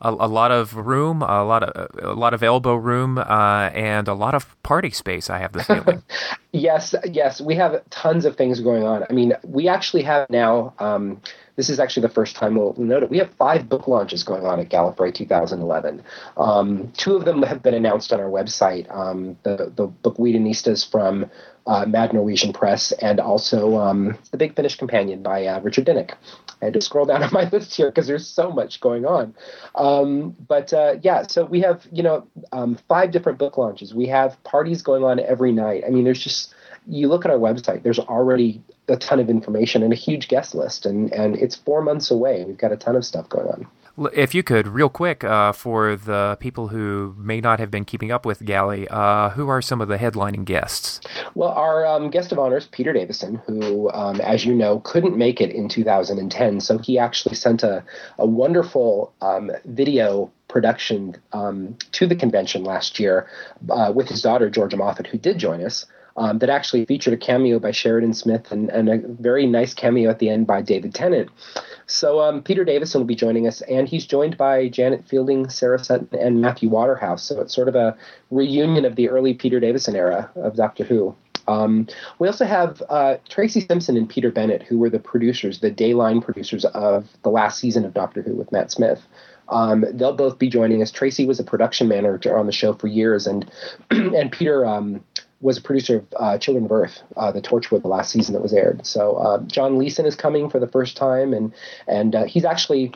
a, 0.00 0.10
a 0.10 0.28
lot 0.28 0.50
of 0.50 0.74
room, 0.74 1.22
a 1.22 1.44
lot 1.44 1.62
of 1.62 1.96
a 2.02 2.14
lot 2.14 2.34
of 2.34 2.42
elbow 2.42 2.76
room, 2.76 3.18
uh, 3.18 3.70
and 3.74 4.06
a 4.08 4.14
lot 4.14 4.34
of 4.34 4.60
party 4.62 4.90
space. 4.90 5.28
I 5.28 5.38
have 5.38 5.52
the 5.52 5.64
feeling. 5.64 6.02
yes, 6.52 6.94
yes, 7.04 7.40
we 7.40 7.56
have 7.56 7.82
tons 7.90 8.24
of 8.24 8.36
things 8.36 8.60
going 8.60 8.84
on. 8.84 9.04
I 9.08 9.12
mean, 9.12 9.34
we 9.44 9.68
actually 9.68 10.02
have 10.02 10.30
now. 10.30 10.74
Um, 10.78 11.20
this 11.58 11.68
is 11.68 11.80
actually 11.80 12.02
the 12.02 12.08
first 12.08 12.36
time 12.36 12.54
we'll 12.54 12.72
note 12.78 13.02
it. 13.02 13.10
We 13.10 13.18
have 13.18 13.34
five 13.34 13.68
book 13.68 13.88
launches 13.88 14.22
going 14.22 14.46
on 14.46 14.60
at 14.60 14.68
Gallifrey 14.68 15.12
2011. 15.12 16.04
Um, 16.36 16.92
two 16.96 17.16
of 17.16 17.24
them 17.24 17.42
have 17.42 17.64
been 17.64 17.74
announced 17.74 18.12
on 18.12 18.20
our 18.20 18.30
website. 18.30 18.88
Um, 18.94 19.36
the 19.42 19.72
the 19.74 19.88
book 19.88 20.18
Whedonistas 20.18 20.88
from 20.88 21.28
uh, 21.66 21.84
Mad 21.84 22.12
Norwegian 22.12 22.52
Press, 22.52 22.92
and 22.92 23.18
also 23.18 23.76
um, 23.76 24.16
The 24.30 24.36
Big 24.36 24.54
Finish 24.54 24.76
Companion 24.76 25.20
by 25.20 25.46
uh, 25.46 25.58
Richard 25.60 25.86
Dinnick. 25.86 26.12
I 26.62 26.66
had 26.66 26.74
to 26.74 26.80
scroll 26.80 27.06
down 27.06 27.22
on 27.24 27.32
my 27.32 27.48
list 27.48 27.74
here 27.74 27.90
because 27.90 28.06
there's 28.06 28.28
so 28.28 28.52
much 28.52 28.80
going 28.80 29.04
on. 29.04 29.34
Um, 29.74 30.36
but 30.46 30.72
uh, 30.72 30.94
yeah, 31.02 31.24
so 31.26 31.44
we 31.44 31.60
have 31.62 31.84
you 31.90 32.04
know 32.04 32.28
um, 32.52 32.78
five 32.86 33.10
different 33.10 33.36
book 33.36 33.58
launches. 33.58 33.92
We 33.92 34.06
have 34.06 34.40
parties 34.44 34.80
going 34.80 35.02
on 35.02 35.18
every 35.18 35.50
night. 35.50 35.82
I 35.84 35.90
mean, 35.90 36.04
there's 36.04 36.22
just 36.22 36.54
you 36.88 37.08
look 37.08 37.24
at 37.24 37.30
our 37.30 37.38
website. 37.38 37.82
There's 37.82 37.98
already 37.98 38.62
a 38.88 38.96
ton 38.96 39.20
of 39.20 39.28
information 39.28 39.82
and 39.82 39.92
a 39.92 39.96
huge 39.96 40.28
guest 40.28 40.54
list, 40.54 40.86
and 40.86 41.12
and 41.12 41.36
it's 41.36 41.54
four 41.54 41.82
months 41.82 42.10
away. 42.10 42.44
We've 42.44 42.58
got 42.58 42.72
a 42.72 42.76
ton 42.76 42.96
of 42.96 43.04
stuff 43.04 43.28
going 43.28 43.48
on. 43.48 43.66
If 44.14 44.32
you 44.32 44.44
could, 44.44 44.68
real 44.68 44.88
quick, 44.88 45.24
uh, 45.24 45.50
for 45.50 45.96
the 45.96 46.36
people 46.38 46.68
who 46.68 47.16
may 47.18 47.40
not 47.40 47.58
have 47.58 47.68
been 47.68 47.84
keeping 47.84 48.12
up 48.12 48.24
with 48.24 48.44
Gally, 48.44 48.86
uh, 48.88 49.30
who 49.30 49.48
are 49.48 49.60
some 49.60 49.80
of 49.80 49.88
the 49.88 49.98
headlining 49.98 50.44
guests? 50.44 51.00
Well, 51.34 51.48
our 51.48 51.84
um, 51.84 52.08
guest 52.08 52.30
of 52.30 52.38
honor 52.38 52.58
is 52.58 52.66
Peter 52.66 52.92
Davison, 52.92 53.42
who, 53.44 53.90
um, 53.90 54.20
as 54.20 54.44
you 54.44 54.54
know, 54.54 54.78
couldn't 54.80 55.16
make 55.16 55.40
it 55.40 55.50
in 55.50 55.68
2010. 55.68 56.60
So 56.60 56.78
he 56.78 56.96
actually 56.96 57.34
sent 57.34 57.64
a, 57.64 57.82
a 58.18 58.26
wonderful 58.26 59.12
um, 59.20 59.50
video 59.64 60.30
production 60.48 61.16
um, 61.32 61.76
to 61.92 62.06
the 62.06 62.16
convention 62.16 62.64
last 62.64 62.98
year 62.98 63.28
uh, 63.70 63.92
with 63.94 64.08
his 64.08 64.22
daughter, 64.22 64.50
Georgia 64.50 64.76
Moffat, 64.76 65.06
who 65.06 65.18
did 65.18 65.38
join 65.38 65.64
us 65.64 65.86
um, 66.18 66.38
that 66.40 66.50
actually 66.50 66.84
featured 66.84 67.14
a 67.14 67.16
cameo 67.16 67.58
by 67.58 67.70
Sheridan 67.70 68.12
Smith 68.12 68.50
and, 68.50 68.68
and, 68.70 68.88
a 68.88 68.98
very 68.98 69.46
nice 69.46 69.72
cameo 69.72 70.10
at 70.10 70.18
the 70.18 70.28
end 70.28 70.46
by 70.46 70.60
David 70.60 70.92
Tennant. 70.92 71.30
So 71.86 72.20
um, 72.20 72.42
Peter 72.42 72.64
Davison 72.64 73.00
will 73.00 73.06
be 73.06 73.14
joining 73.14 73.46
us, 73.46 73.62
and 73.62 73.88
he's 73.88 74.04
joined 74.04 74.36
by 74.36 74.68
Janet 74.68 75.06
Fielding, 75.08 75.48
Sarah 75.48 75.82
Sutton, 75.82 76.08
and 76.18 76.40
Matthew 76.40 76.68
Waterhouse. 76.68 77.22
So 77.22 77.40
it's 77.40 77.54
sort 77.54 77.68
of 77.68 77.76
a 77.76 77.96
reunion 78.30 78.84
of 78.84 78.96
the 78.96 79.08
early 79.08 79.32
Peter 79.32 79.60
Davison 79.60 79.94
era 79.94 80.30
of 80.34 80.56
Doctor 80.56 80.84
Who. 80.84 81.14
Um, 81.46 81.86
we 82.18 82.28
also 82.28 82.44
have 82.44 82.82
uh, 82.90 83.16
Tracie 83.28 83.60
Simpson 83.60 83.96
and 83.96 84.08
Peter 84.08 84.30
Bennett, 84.30 84.62
who 84.62 84.78
were 84.78 84.90
the 84.90 84.98
producers, 84.98 85.60
the 85.60 85.70
Dayline 85.70 86.22
producers 86.22 86.66
of 86.66 87.08
the 87.22 87.30
last 87.30 87.58
season 87.58 87.86
of 87.86 87.94
Doctor 87.94 88.20
Who 88.20 88.34
with 88.34 88.52
Matt 88.52 88.70
Smith. 88.70 89.00
Um, 89.50 89.84
they'll 89.92 90.12
both 90.12 90.38
be 90.38 90.48
joining 90.48 90.82
us. 90.82 90.90
Tracie 90.90 91.26
was 91.26 91.40
a 91.40 91.44
production 91.44 91.88
manager 91.88 92.36
on 92.36 92.46
the 92.46 92.52
show 92.52 92.74
for 92.74 92.86
years, 92.86 93.26
and 93.26 93.50
and 93.90 94.30
Peter 94.30 94.66
um, 94.66 95.02
was 95.40 95.58
a 95.58 95.62
producer 95.62 95.96
of 95.96 96.06
uh, 96.18 96.38
Children 96.38 96.66
of 96.66 96.72
Earth, 96.72 97.02
uh, 97.16 97.32
the 97.32 97.40
Torchwood, 97.40 97.82
the 97.82 97.88
last 97.88 98.10
season 98.10 98.34
that 98.34 98.42
was 98.42 98.52
aired. 98.52 98.84
So 98.86 99.16
uh, 99.16 99.38
John 99.44 99.78
Leeson 99.78 100.06
is 100.06 100.16
coming 100.16 100.50
for 100.50 100.58
the 100.58 100.66
first 100.66 100.96
time, 100.96 101.32
and 101.32 101.52
and 101.86 102.14
uh, 102.14 102.24
he's 102.24 102.44
actually 102.44 102.92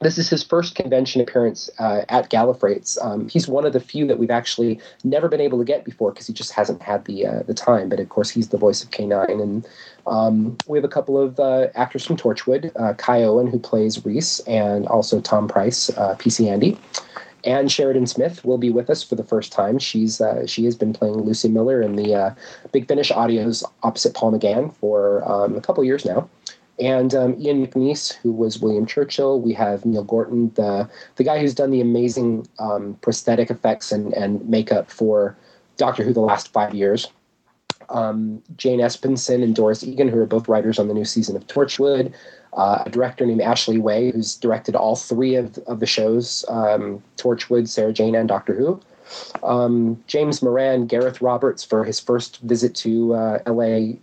this 0.00 0.18
is 0.18 0.28
his 0.28 0.42
first 0.42 0.74
convention 0.74 1.20
appearance 1.20 1.70
uh, 1.78 2.02
at 2.08 2.30
Gallifrey. 2.30 2.76
Um, 3.02 3.28
he's 3.28 3.48
one 3.48 3.64
of 3.64 3.72
the 3.72 3.80
few 3.80 4.06
that 4.06 4.18
we've 4.18 4.30
actually 4.30 4.80
never 5.04 5.28
been 5.28 5.40
able 5.40 5.58
to 5.58 5.64
get 5.64 5.84
before 5.84 6.12
because 6.12 6.26
he 6.26 6.32
just 6.32 6.52
hasn't 6.52 6.82
had 6.82 7.04
the 7.06 7.26
uh, 7.26 7.42
the 7.44 7.54
time. 7.54 7.88
But 7.88 8.00
of 8.00 8.08
course, 8.08 8.30
he's 8.30 8.48
the 8.48 8.58
voice 8.58 8.82
of 8.82 8.90
K9, 8.90 9.30
and 9.30 9.68
um, 10.06 10.56
we 10.66 10.78
have 10.78 10.84
a 10.84 10.88
couple 10.88 11.18
of 11.18 11.38
actors 11.74 12.04
from 12.04 12.16
Torchwood, 12.16 12.98
Kai 12.98 13.22
Owen 13.22 13.46
who 13.46 13.58
plays 13.58 14.04
Rhys, 14.04 14.40
and 14.46 14.86
also 14.86 15.20
Tom 15.20 15.48
Price, 15.48 15.90
PC 15.90 16.50
Andy. 16.50 16.78
Anne 17.46 17.68
Sheridan 17.68 18.06
Smith 18.06 18.44
will 18.44 18.58
be 18.58 18.70
with 18.70 18.90
us 18.90 19.02
for 19.02 19.14
the 19.14 19.22
first 19.22 19.52
time. 19.52 19.78
She's 19.78 20.20
uh, 20.20 20.46
she 20.46 20.64
has 20.64 20.74
been 20.74 20.92
playing 20.92 21.14
Lucy 21.14 21.48
Miller 21.48 21.80
in 21.80 21.94
the 21.94 22.14
uh, 22.14 22.34
Big 22.72 22.88
Finish 22.88 23.10
Audios 23.10 23.64
opposite 23.84 24.14
Paul 24.14 24.32
McGann 24.32 24.74
for 24.74 25.26
um, 25.30 25.56
a 25.56 25.60
couple 25.60 25.84
years 25.84 26.04
now. 26.04 26.28
And 26.78 27.14
um, 27.14 27.36
Ian 27.40 27.66
McNeice, 27.66 28.12
who 28.12 28.32
was 28.32 28.58
William 28.58 28.84
Churchill. 28.84 29.40
We 29.40 29.54
have 29.54 29.86
Neil 29.86 30.04
Gorton, 30.04 30.52
the 30.54 30.88
the 31.16 31.24
guy 31.24 31.38
who's 31.38 31.54
done 31.54 31.70
the 31.70 31.80
amazing 31.80 32.46
um, 32.58 32.98
prosthetic 33.00 33.50
effects 33.50 33.92
and, 33.92 34.12
and 34.12 34.46
makeup 34.48 34.90
for 34.90 35.36
Doctor 35.78 36.02
Who 36.04 36.12
the 36.12 36.20
last 36.20 36.52
five 36.52 36.74
years. 36.74 37.08
Um, 37.88 38.42
Jane 38.56 38.80
Espenson 38.80 39.42
and 39.42 39.54
Doris 39.54 39.84
Egan, 39.84 40.08
who 40.08 40.18
are 40.18 40.26
both 40.26 40.48
writers 40.48 40.78
on 40.78 40.88
the 40.88 40.94
new 40.94 41.04
season 41.04 41.36
of 41.36 41.46
Torchwood 41.46 42.12
uh, 42.56 42.82
a 42.86 42.90
director 42.90 43.26
named 43.26 43.42
Ashley 43.42 43.78
Way, 43.78 44.10
who's 44.10 44.36
directed 44.36 44.74
all 44.74 44.96
three 44.96 45.34
of, 45.34 45.58
of 45.66 45.80
the 45.80 45.86
shows 45.86 46.44
um, 46.48 47.02
Torchwood, 47.16 47.68
Sarah 47.68 47.92
Jane, 47.92 48.14
and 48.14 48.28
Doctor 48.28 48.54
Who. 48.54 48.80
Um, 49.42 50.02
James 50.06 50.42
Moran, 50.42 50.86
Gareth 50.86 51.20
Roberts 51.20 51.62
for 51.62 51.84
his 51.84 52.00
first 52.00 52.40
visit 52.40 52.74
to 52.76 53.14
uh, 53.14 53.38
LA, 53.46 53.94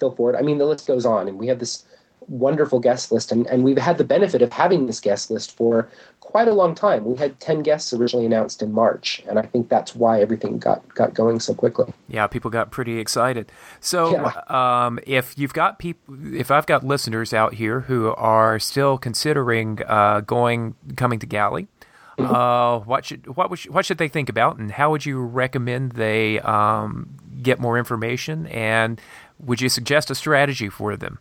Phil 0.00 0.10
Ford. 0.12 0.36
I 0.36 0.42
mean, 0.42 0.58
the 0.58 0.64
list 0.64 0.86
goes 0.86 1.04
on. 1.04 1.28
And 1.28 1.38
we 1.38 1.46
have 1.48 1.58
this 1.58 1.84
wonderful 2.28 2.80
guest 2.80 3.10
list. 3.10 3.32
And, 3.32 3.46
and 3.46 3.64
we've 3.64 3.78
had 3.78 3.98
the 3.98 4.04
benefit 4.04 4.42
of 4.42 4.52
having 4.52 4.86
this 4.86 5.00
guest 5.00 5.30
list 5.30 5.56
for 5.56 5.88
quite 6.20 6.48
a 6.48 6.52
long 6.52 6.74
time. 6.74 7.04
We 7.04 7.16
had 7.16 7.40
10 7.40 7.62
guests 7.62 7.92
originally 7.92 8.26
announced 8.26 8.62
in 8.62 8.72
March, 8.72 9.22
and 9.28 9.38
I 9.38 9.42
think 9.42 9.68
that's 9.68 9.94
why 9.94 10.20
everything 10.20 10.58
got, 10.58 10.86
got 10.94 11.14
going 11.14 11.40
so 11.40 11.54
quickly. 11.54 11.92
Yeah, 12.08 12.26
people 12.26 12.50
got 12.50 12.70
pretty 12.70 12.98
excited. 12.98 13.50
So, 13.80 14.12
yeah. 14.12 14.84
um, 14.86 14.98
if 15.06 15.38
you've 15.38 15.54
got 15.54 15.78
people, 15.78 16.16
if 16.34 16.50
I've 16.50 16.66
got 16.66 16.84
listeners 16.84 17.32
out 17.32 17.54
here 17.54 17.80
who 17.80 18.14
are 18.14 18.58
still 18.58 18.98
considering 18.98 19.80
uh, 19.86 20.20
going, 20.20 20.74
coming 20.96 21.18
to 21.20 21.26
Gally, 21.26 21.66
mm-hmm. 22.18 22.34
uh, 22.34 22.80
what 22.80 23.06
should 23.06 23.36
what 23.36 23.58
should, 23.58 23.72
what 23.72 23.86
should 23.86 23.98
they 23.98 24.08
think 24.08 24.28
about, 24.28 24.58
and 24.58 24.72
how 24.72 24.90
would 24.90 25.06
you 25.06 25.20
recommend 25.20 25.92
they 25.92 26.40
um, 26.40 27.16
get 27.42 27.58
more 27.58 27.78
information? 27.78 28.46
And 28.48 29.00
would 29.38 29.60
you 29.60 29.68
suggest 29.68 30.10
a 30.10 30.14
strategy 30.14 30.68
for 30.68 30.96
them? 30.96 31.20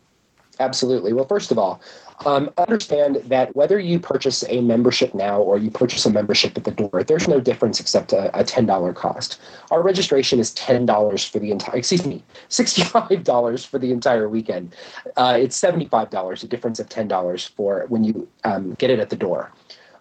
Absolutely. 0.59 1.13
Well, 1.13 1.25
first 1.25 1.51
of 1.51 1.59
all, 1.59 1.81
um, 2.25 2.49
understand 2.57 3.17
that 3.25 3.55
whether 3.55 3.79
you 3.79 3.99
purchase 3.99 4.43
a 4.49 4.61
membership 4.61 5.13
now 5.13 5.39
or 5.39 5.57
you 5.59 5.69
purchase 5.69 6.05
a 6.05 6.09
membership 6.09 6.57
at 6.57 6.63
the 6.63 6.71
door, 6.71 7.03
there's 7.03 7.27
no 7.27 7.39
difference 7.39 7.79
except 7.79 8.11
a, 8.11 8.35
a 8.37 8.43
$10 8.43 8.95
cost. 8.95 9.39
Our 9.69 9.83
registration 9.83 10.39
is 10.39 10.53
$10 10.55 11.29
for 11.29 11.39
the 11.39 11.51
entire, 11.51 11.77
excuse 11.77 12.05
me, 12.05 12.23
$65 12.49 13.67
for 13.67 13.77
the 13.77 13.91
entire 13.91 14.27
weekend. 14.27 14.75
Uh, 15.15 15.37
it's 15.39 15.59
$75, 15.59 16.43
a 16.43 16.47
difference 16.47 16.79
of 16.79 16.89
$10 16.89 17.49
for 17.49 17.85
when 17.89 18.03
you 18.03 18.27
um, 18.43 18.73
get 18.75 18.89
it 18.89 18.99
at 18.99 19.09
the 19.09 19.15
door. 19.15 19.51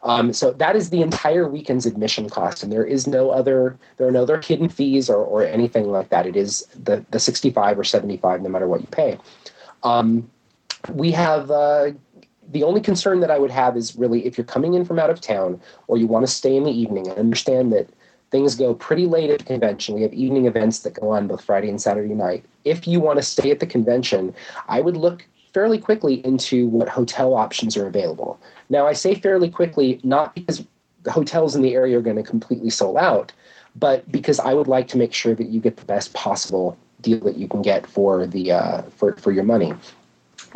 Um, 0.02 0.32
so 0.32 0.52
that 0.52 0.76
is 0.76 0.90
the 0.90 1.02
entire 1.02 1.48
weekend's 1.48 1.84
admission 1.84 2.30
cost, 2.30 2.62
and 2.62 2.70
there 2.70 2.84
is 2.84 3.08
no 3.08 3.30
other 3.30 3.76
there 3.96 4.06
are 4.06 4.12
no 4.12 4.22
other 4.22 4.40
hidden 4.40 4.68
fees 4.68 5.10
or, 5.10 5.16
or 5.16 5.44
anything 5.44 5.90
like 5.90 6.10
that. 6.10 6.26
It 6.26 6.36
is 6.36 6.64
the 6.80 7.04
the 7.10 7.18
sixty 7.18 7.50
five 7.50 7.76
or 7.76 7.82
seventy 7.82 8.16
five, 8.16 8.40
no 8.40 8.48
matter 8.48 8.68
what 8.68 8.82
you 8.82 8.86
pay. 8.86 9.18
Um, 9.82 10.30
we 10.90 11.10
have 11.12 11.50
uh, 11.50 11.90
the 12.52 12.62
only 12.62 12.80
concern 12.80 13.20
that 13.20 13.30
I 13.30 13.38
would 13.38 13.50
have 13.50 13.76
is 13.76 13.96
really 13.96 14.24
if 14.26 14.38
you're 14.38 14.44
coming 14.44 14.74
in 14.74 14.84
from 14.84 14.98
out 14.98 15.10
of 15.10 15.20
town 15.20 15.60
or 15.88 15.96
you 15.96 16.06
want 16.06 16.26
to 16.26 16.32
stay 16.32 16.56
in 16.56 16.64
the 16.64 16.70
evening. 16.70 17.08
I 17.08 17.14
understand 17.14 17.72
that 17.72 17.88
things 18.30 18.54
go 18.54 18.74
pretty 18.74 19.06
late 19.06 19.30
at 19.30 19.38
the 19.38 19.44
convention. 19.44 19.94
We 19.94 20.02
have 20.02 20.12
evening 20.12 20.46
events 20.46 20.80
that 20.80 20.94
go 20.94 21.10
on 21.10 21.26
both 21.26 21.42
Friday 21.42 21.68
and 21.68 21.80
Saturday 21.80 22.14
night. 22.14 22.44
If 22.64 22.86
you 22.86 23.00
want 23.00 23.18
to 23.18 23.22
stay 23.22 23.50
at 23.50 23.60
the 23.60 23.66
convention, 23.66 24.34
I 24.68 24.80
would 24.80 24.96
look 24.96 25.26
fairly 25.52 25.78
quickly 25.78 26.24
into 26.26 26.66
what 26.68 26.88
hotel 26.88 27.34
options 27.34 27.76
are 27.76 27.86
available. 27.86 28.38
Now, 28.68 28.86
I 28.86 28.92
say 28.92 29.14
fairly 29.14 29.48
quickly, 29.48 30.00
not 30.02 30.34
because 30.34 30.64
the 31.04 31.12
hotels 31.12 31.54
in 31.54 31.62
the 31.62 31.74
area 31.74 31.98
are 31.98 32.02
going 32.02 32.16
to 32.16 32.22
completely 32.22 32.68
sold 32.68 32.96
out, 32.96 33.32
but 33.76 34.10
because 34.10 34.40
I 34.40 34.54
would 34.54 34.66
like 34.66 34.88
to 34.88 34.98
make 34.98 35.12
sure 35.12 35.34
that 35.34 35.48
you 35.48 35.60
get 35.60 35.76
the 35.76 35.84
best 35.84 36.12
possible 36.14 36.76
deal 37.00 37.20
that 37.20 37.36
you 37.36 37.46
can 37.46 37.62
get 37.62 37.86
for 37.86 38.26
the 38.26 38.52
uh, 38.52 38.82
for 38.96 39.14
for 39.16 39.30
your 39.30 39.44
money 39.44 39.72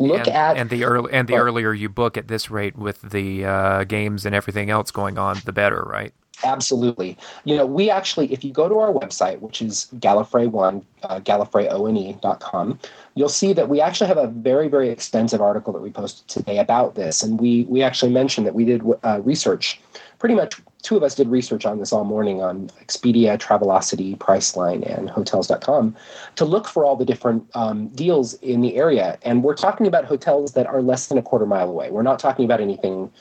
look 0.01 0.27
and, 0.27 0.35
at 0.35 0.57
and 0.57 0.69
the 0.69 0.83
early 0.83 1.11
and 1.13 1.27
the 1.27 1.35
earlier 1.35 1.73
you 1.73 1.89
book 1.89 2.17
at 2.17 2.27
this 2.27 2.49
rate 2.49 2.77
with 2.77 3.01
the 3.01 3.45
uh, 3.45 3.83
games 3.83 4.25
and 4.25 4.35
everything 4.35 4.69
else 4.69 4.91
going 4.91 5.17
on, 5.17 5.37
the 5.45 5.53
better, 5.53 5.83
right? 5.83 6.13
Absolutely. 6.43 7.17
You 7.43 7.55
know, 7.55 7.65
we 7.65 7.89
actually, 7.89 8.31
if 8.33 8.43
you 8.43 8.51
go 8.51 8.67
to 8.67 8.79
our 8.79 8.91
website, 8.91 9.39
which 9.39 9.61
is 9.61 9.87
Gallifrey1, 9.95 10.83
uh, 11.03 11.19
GallifreyONE.com, 11.19 12.79
you'll 13.15 13.29
see 13.29 13.53
that 13.53 13.69
we 13.69 13.79
actually 13.79 14.07
have 14.07 14.17
a 14.17 14.27
very, 14.27 14.67
very 14.67 14.89
extensive 14.89 15.41
article 15.41 15.73
that 15.73 15.81
we 15.81 15.91
posted 15.91 16.27
today 16.27 16.57
about 16.57 16.95
this. 16.95 17.21
And 17.21 17.39
we, 17.39 17.65
we 17.65 17.83
actually 17.83 18.11
mentioned 18.11 18.47
that 18.47 18.55
we 18.55 18.65
did 18.65 18.81
uh, 19.03 19.21
research 19.23 19.79
pretty 20.19 20.35
much 20.35 20.59
two 20.81 20.97
of 20.97 21.03
us 21.03 21.15
did 21.15 21.27
research 21.27 21.65
on 21.65 21.79
this 21.79 21.93
all 21.93 22.03
morning 22.03 22.41
on 22.41 22.67
Expedia, 22.81 23.37
Travelocity, 23.37 24.17
Priceline, 24.17 24.83
and 24.97 25.09
Hotels.com 25.09 25.95
to 26.35 26.45
look 26.45 26.67
for 26.67 26.85
all 26.85 26.95
the 26.95 27.05
different 27.05 27.47
um, 27.55 27.87
deals 27.89 28.33
in 28.35 28.61
the 28.61 28.75
area. 28.75 29.17
And 29.21 29.43
we're 29.43 29.55
talking 29.55 29.87
about 29.87 30.05
hotels 30.05 30.53
that 30.53 30.67
are 30.67 30.81
less 30.81 31.07
than 31.07 31.17
a 31.17 31.21
quarter 31.21 31.45
mile 31.45 31.69
away. 31.69 31.91
We're 31.91 32.01
not 32.01 32.19
talking 32.19 32.45
about 32.45 32.61
anything 32.61 33.11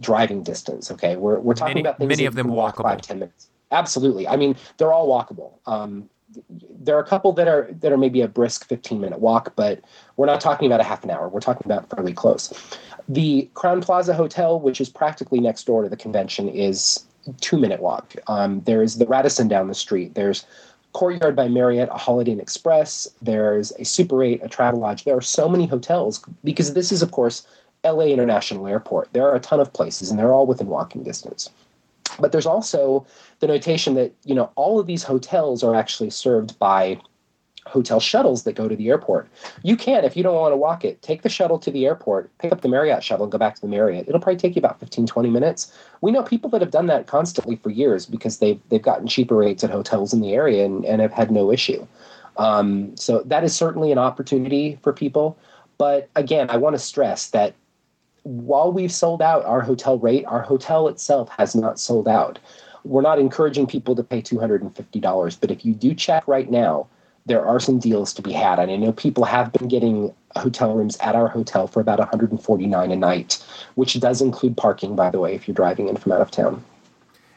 driving 0.00 0.42
distance. 0.42 0.90
Okay, 0.90 1.16
we're 1.16 1.38
we're 1.38 1.54
talking 1.54 1.74
many, 1.74 1.80
about 1.80 1.98
things 1.98 2.08
many 2.08 2.24
of 2.24 2.34
them 2.34 2.48
walk 2.48 2.76
walkable. 2.76 2.82
five 2.82 3.02
ten 3.02 3.18
minutes. 3.18 3.48
Absolutely. 3.70 4.28
I 4.28 4.36
mean, 4.36 4.56
they're 4.76 4.92
all 4.92 5.08
walkable. 5.08 5.58
Um, 5.66 6.10
there 6.70 6.96
are 6.96 7.00
a 7.00 7.06
couple 7.06 7.32
that 7.32 7.48
are 7.48 7.68
that 7.80 7.92
are 7.92 7.98
maybe 7.98 8.20
a 8.20 8.28
brisk 8.28 8.66
15 8.68 9.00
minute 9.00 9.18
walk, 9.18 9.54
but 9.56 9.80
we're 10.16 10.26
not 10.26 10.40
talking 10.40 10.66
about 10.66 10.80
a 10.80 10.84
half 10.84 11.04
an 11.04 11.10
hour. 11.10 11.28
We're 11.28 11.40
talking 11.40 11.62
about 11.64 11.88
fairly 11.90 12.12
close. 12.12 12.52
The 13.08 13.48
Crowne 13.54 13.82
Plaza 13.82 14.14
Hotel, 14.14 14.58
which 14.58 14.80
is 14.80 14.88
practically 14.88 15.40
next 15.40 15.64
door 15.64 15.82
to 15.82 15.88
the 15.88 15.96
convention, 15.96 16.48
is 16.48 17.04
two 17.40 17.58
minute 17.58 17.80
walk. 17.80 18.14
Um, 18.26 18.60
there's 18.64 18.96
the 18.96 19.06
Radisson 19.06 19.48
down 19.48 19.68
the 19.68 19.74
street. 19.74 20.14
There's 20.14 20.44
Courtyard 20.92 21.34
by 21.34 21.48
Marriott, 21.48 21.88
a 21.90 21.96
Holiday 21.96 22.32
Inn 22.32 22.40
Express. 22.40 23.08
There's 23.22 23.72
a 23.78 23.84
Super 23.84 24.22
8, 24.22 24.42
a 24.42 24.48
Travelodge. 24.48 25.04
There 25.04 25.16
are 25.16 25.22
so 25.22 25.48
many 25.48 25.66
hotels 25.66 26.22
because 26.44 26.74
this 26.74 26.92
is, 26.92 27.02
of 27.02 27.12
course, 27.12 27.46
LA 27.84 28.06
International 28.06 28.66
Airport. 28.66 29.08
There 29.12 29.26
are 29.26 29.34
a 29.34 29.40
ton 29.40 29.60
of 29.60 29.72
places, 29.72 30.10
and 30.10 30.18
they're 30.18 30.34
all 30.34 30.46
within 30.46 30.66
walking 30.66 31.02
distance. 31.02 31.48
But 32.20 32.30
there's 32.30 32.46
also 32.46 33.06
the 33.40 33.46
notation 33.46 33.94
that 33.94 34.12
you 34.24 34.34
know 34.34 34.50
all 34.54 34.78
of 34.78 34.86
these 34.86 35.02
hotels 35.02 35.64
are 35.64 35.74
actually 35.74 36.10
served 36.10 36.58
by 36.58 37.00
hotel 37.66 38.00
shuttles 38.00 38.42
that 38.42 38.54
go 38.54 38.68
to 38.68 38.74
the 38.74 38.88
airport. 38.88 39.28
You 39.62 39.76
can, 39.76 40.04
if 40.04 40.16
you 40.16 40.22
don't 40.22 40.34
want 40.34 40.52
to 40.52 40.56
walk 40.56 40.84
it, 40.84 41.00
take 41.02 41.22
the 41.22 41.28
shuttle 41.28 41.58
to 41.60 41.70
the 41.70 41.86
airport, 41.86 42.36
pick 42.38 42.52
up 42.52 42.60
the 42.60 42.68
Marriott 42.68 43.04
shuttle, 43.04 43.24
and 43.24 43.32
go 43.32 43.38
back 43.38 43.54
to 43.54 43.60
the 43.60 43.68
Marriott. 43.68 44.08
It'll 44.08 44.20
probably 44.20 44.38
take 44.38 44.56
you 44.56 44.60
about 44.60 44.80
15, 44.80 45.06
20 45.06 45.30
minutes. 45.30 45.72
We 46.00 46.10
know 46.10 46.22
people 46.22 46.50
that 46.50 46.60
have 46.60 46.70
done 46.70 46.86
that 46.86 47.06
constantly 47.06 47.56
for 47.56 47.70
years 47.70 48.06
because 48.06 48.38
they've, 48.38 48.60
they've 48.68 48.82
gotten 48.82 49.06
cheaper 49.06 49.36
rates 49.36 49.62
at 49.62 49.70
hotels 49.70 50.12
in 50.12 50.20
the 50.20 50.34
area 50.34 50.64
and, 50.64 50.84
and 50.84 51.00
have 51.00 51.12
had 51.12 51.30
no 51.30 51.52
issue. 51.52 51.86
Um, 52.36 52.96
so 52.96 53.22
that 53.26 53.44
is 53.44 53.54
certainly 53.54 53.92
an 53.92 53.98
opportunity 53.98 54.78
for 54.82 54.92
people. 54.92 55.38
But 55.78 56.08
again, 56.16 56.50
I 56.50 56.56
want 56.56 56.74
to 56.74 56.78
stress 56.78 57.30
that 57.30 57.54
while 58.24 58.72
we've 58.72 58.92
sold 58.92 59.20
out 59.20 59.44
our 59.44 59.60
hotel 59.60 59.98
rate, 59.98 60.24
our 60.26 60.42
hotel 60.42 60.88
itself 60.88 61.28
has 61.38 61.54
not 61.54 61.78
sold 61.78 62.08
out. 62.08 62.38
We're 62.84 63.02
not 63.02 63.18
encouraging 63.18 63.66
people 63.66 63.94
to 63.96 64.02
pay 64.02 64.22
$250, 64.22 65.40
but 65.40 65.50
if 65.50 65.64
you 65.64 65.74
do 65.74 65.94
check 65.94 66.26
right 66.26 66.50
now, 66.50 66.88
there 67.26 67.46
are 67.46 67.60
some 67.60 67.78
deals 67.78 68.12
to 68.14 68.22
be 68.22 68.32
had. 68.32 68.58
And 68.58 68.70
I 68.70 68.76
know 68.76 68.92
people 68.92 69.24
have 69.24 69.52
been 69.52 69.68
getting 69.68 70.12
hotel 70.36 70.74
rooms 70.74 70.96
at 70.98 71.14
our 71.14 71.28
hotel 71.28 71.66
for 71.66 71.80
about 71.80 71.98
149 71.98 72.90
a 72.90 72.96
night, 72.96 73.44
which 73.74 73.98
does 74.00 74.20
include 74.20 74.56
parking, 74.56 74.96
by 74.96 75.10
the 75.10 75.20
way, 75.20 75.34
if 75.34 75.46
you're 75.46 75.54
driving 75.54 75.88
in 75.88 75.96
from 75.96 76.12
out 76.12 76.20
of 76.20 76.30
town. 76.30 76.64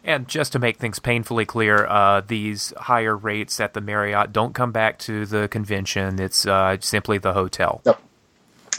And 0.03 0.27
just 0.27 0.51
to 0.51 0.59
make 0.59 0.77
things 0.77 0.99
painfully 0.99 1.45
clear, 1.45 1.87
uh, 1.87 2.21
these 2.21 2.73
higher 2.77 3.17
rates 3.17 3.59
at 3.59 3.73
the 3.73 3.81
Marriott 3.81 4.31
don't 4.31 4.53
come 4.53 4.71
back 4.71 4.99
to 4.99 5.25
the 5.25 5.47
convention. 5.47 6.19
It's 6.19 6.45
uh, 6.45 6.77
simply 6.79 7.17
the 7.17 7.33
hotel. 7.33 7.81
No, 7.85 7.97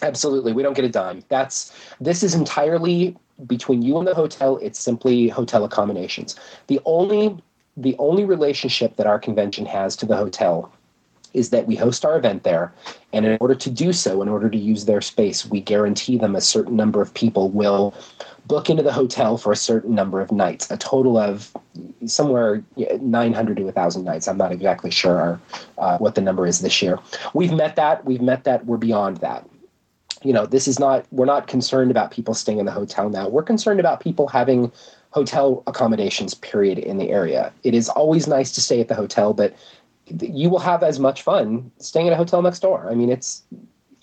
absolutely. 0.02 0.52
We 0.52 0.62
don't 0.62 0.74
get 0.74 0.84
a 0.84 0.88
dime. 0.88 1.24
That's 1.28 1.76
this 2.00 2.22
is 2.22 2.34
entirely 2.34 3.16
between 3.44 3.82
you 3.82 3.98
and 3.98 4.06
the 4.06 4.14
hotel. 4.14 4.58
It's 4.58 4.78
simply 4.78 5.28
hotel 5.28 5.64
accommodations. 5.64 6.36
The 6.68 6.80
only 6.84 7.36
the 7.76 7.96
only 7.98 8.24
relationship 8.24 8.96
that 8.96 9.06
our 9.06 9.18
convention 9.18 9.66
has 9.66 9.96
to 9.96 10.06
the 10.06 10.16
hotel 10.16 10.72
is 11.34 11.50
that 11.50 11.66
we 11.66 11.76
host 11.76 12.04
our 12.04 12.16
event 12.16 12.42
there. 12.42 12.72
And 13.12 13.24
in 13.26 13.36
order 13.40 13.54
to 13.54 13.70
do 13.70 13.92
so, 13.92 14.22
in 14.22 14.28
order 14.28 14.48
to 14.48 14.58
use 14.58 14.84
their 14.84 15.00
space, 15.00 15.46
we 15.46 15.60
guarantee 15.60 16.18
them 16.18 16.34
a 16.34 16.40
certain 16.40 16.76
number 16.76 17.00
of 17.00 17.12
people 17.14 17.50
will 17.50 17.94
book 18.46 18.70
into 18.70 18.82
the 18.82 18.92
hotel 18.92 19.36
for 19.36 19.52
a 19.52 19.56
certain 19.56 19.94
number 19.94 20.20
of 20.20 20.30
nights, 20.30 20.70
a 20.70 20.76
total 20.76 21.16
of 21.16 21.52
somewhere 22.06 22.62
900 22.76 23.56
to 23.56 23.64
1,000 23.64 24.04
nights. 24.04 24.28
I'm 24.28 24.36
not 24.36 24.52
exactly 24.52 24.90
sure 24.90 25.40
uh, 25.78 25.98
what 25.98 26.14
the 26.14 26.20
number 26.20 26.46
is 26.46 26.60
this 26.60 26.80
year. 26.80 26.98
We've 27.34 27.52
met 27.52 27.76
that. 27.76 28.04
We've 28.04 28.22
met 28.22 28.44
that. 28.44 28.64
We're 28.66 28.76
beyond 28.76 29.18
that. 29.18 29.48
You 30.22 30.32
know, 30.32 30.46
this 30.46 30.66
is 30.66 30.78
not, 30.78 31.06
we're 31.10 31.26
not 31.26 31.46
concerned 31.46 31.90
about 31.90 32.10
people 32.10 32.34
staying 32.34 32.58
in 32.58 32.66
the 32.66 32.72
hotel 32.72 33.10
now. 33.10 33.28
We're 33.28 33.42
concerned 33.42 33.80
about 33.80 34.00
people 34.00 34.28
having 34.28 34.72
hotel 35.10 35.62
accommodations, 35.66 36.34
period, 36.34 36.78
in 36.78 36.98
the 36.98 37.10
area. 37.10 37.52
It 37.62 37.74
is 37.74 37.88
always 37.88 38.26
nice 38.26 38.52
to 38.52 38.60
stay 38.60 38.80
at 38.80 38.88
the 38.88 38.94
hotel, 38.94 39.32
but 39.32 39.54
you 40.06 40.50
will 40.50 40.58
have 40.58 40.82
as 40.82 40.98
much 40.98 41.22
fun 41.22 41.70
staying 41.78 42.06
at 42.06 42.12
a 42.12 42.16
hotel 42.16 42.42
next 42.42 42.60
door. 42.60 42.88
I 42.90 42.94
mean, 42.94 43.10
it's 43.10 43.42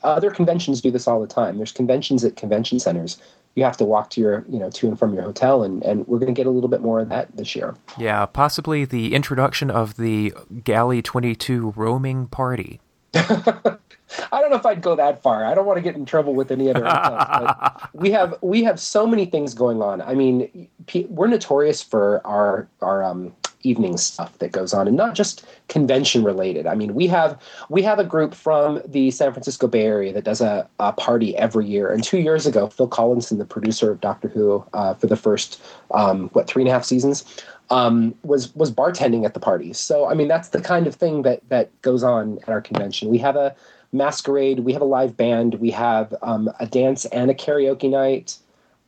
other 0.03 0.31
conventions 0.31 0.81
do 0.81 0.91
this 0.91 1.07
all 1.07 1.21
the 1.21 1.27
time. 1.27 1.57
There's 1.57 1.71
conventions 1.71 2.23
at 2.23 2.35
convention 2.35 2.79
centers. 2.79 3.17
You 3.55 3.63
have 3.63 3.77
to 3.77 3.85
walk 3.85 4.09
to 4.11 4.21
your, 4.21 4.45
you 4.49 4.59
know, 4.59 4.69
to 4.71 4.87
and 4.87 4.97
from 4.97 5.13
your 5.13 5.23
hotel, 5.23 5.63
and, 5.63 5.83
and 5.83 6.07
we're 6.07 6.17
going 6.17 6.33
to 6.33 6.37
get 6.37 6.47
a 6.47 6.49
little 6.49 6.69
bit 6.69 6.81
more 6.81 6.99
of 6.99 7.09
that 7.09 7.35
this 7.37 7.55
year. 7.55 7.75
Yeah, 7.97 8.25
possibly 8.25 8.83
the 8.83 9.13
introduction 9.13 9.69
of 9.69 9.95
the 9.95 10.33
Gally 10.63 11.01
22 11.01 11.73
roaming 11.75 12.27
party. 12.27 12.81
I 13.13 14.41
don't 14.41 14.49
know 14.49 14.57
if 14.57 14.65
I'd 14.65 14.81
go 14.81 14.95
that 14.95 15.21
far. 15.21 15.45
I 15.45 15.53
don't 15.53 15.65
want 15.65 15.77
to 15.77 15.81
get 15.81 15.95
in 15.95 16.05
trouble 16.05 16.33
with 16.33 16.51
any 16.51 16.69
other 16.69 16.83
hotels. 16.83 17.25
but 17.39 17.89
we 17.93 18.11
have 18.11 18.35
we 18.41 18.63
have 18.63 18.79
so 18.79 19.05
many 19.05 19.25
things 19.25 19.53
going 19.53 19.81
on. 19.81 20.01
I 20.01 20.15
mean, 20.15 20.67
we're 21.09 21.27
notorious 21.27 21.81
for 21.81 22.25
our 22.25 22.67
our 22.81 23.03
um, 23.03 23.35
evening 23.63 23.97
stuff 23.97 24.37
that 24.39 24.51
goes 24.51 24.73
on 24.73 24.87
and 24.87 24.95
not 24.95 25.15
just 25.15 25.45
convention 25.69 26.23
related. 26.23 26.67
I 26.67 26.75
mean 26.75 26.93
we 26.93 27.07
have 27.07 27.41
we 27.69 27.81
have 27.81 27.99
a 27.99 28.03
group 28.03 28.33
from 28.33 28.81
the 28.85 29.11
san 29.11 29.31
francisco 29.31 29.67
bay 29.67 29.85
area 29.85 30.13
that 30.13 30.23
does 30.23 30.41
a, 30.41 30.67
a 30.79 30.91
party 30.93 31.35
every 31.37 31.65
year. 31.65 31.91
And 31.91 32.03
two 32.03 32.19
years 32.19 32.45
ago 32.45 32.67
phil 32.67 32.87
collinson 32.87 33.37
the 33.37 33.45
producer 33.45 33.91
of 33.91 34.01
doctor 34.01 34.27
who 34.27 34.63
uh, 34.73 34.93
for 34.93 35.07
the 35.07 35.15
first 35.15 35.61
um, 35.91 36.29
what 36.29 36.47
three 36.47 36.63
and 36.63 36.69
a 36.69 36.73
half 36.73 36.83
seasons 36.83 37.23
um, 37.69 38.13
was 38.23 38.53
was 38.55 38.71
bartending 38.71 39.25
at 39.25 39.33
the 39.33 39.39
party. 39.39 39.73
So 39.73 40.07
i 40.07 40.13
mean 40.13 40.27
that's 40.27 40.49
the 40.49 40.61
kind 40.61 40.85
of 40.85 40.95
thing 40.95 41.23
that 41.23 41.41
that 41.49 41.69
goes 41.81 42.03
on 42.03 42.39
at 42.43 42.49
our 42.49 42.61
convention. 42.61 43.09
We 43.09 43.17
have 43.19 43.35
a 43.35 43.55
masquerade 43.93 44.61
we 44.61 44.73
have 44.73 44.81
a 44.81 44.85
live 44.85 45.15
band 45.15 45.53
we 45.55 45.69
have 45.69 46.15
um, 46.23 46.49
a 46.59 46.65
dance 46.65 47.05
and 47.05 47.31
a 47.31 47.33
karaoke 47.33 47.89
night. 47.89 48.37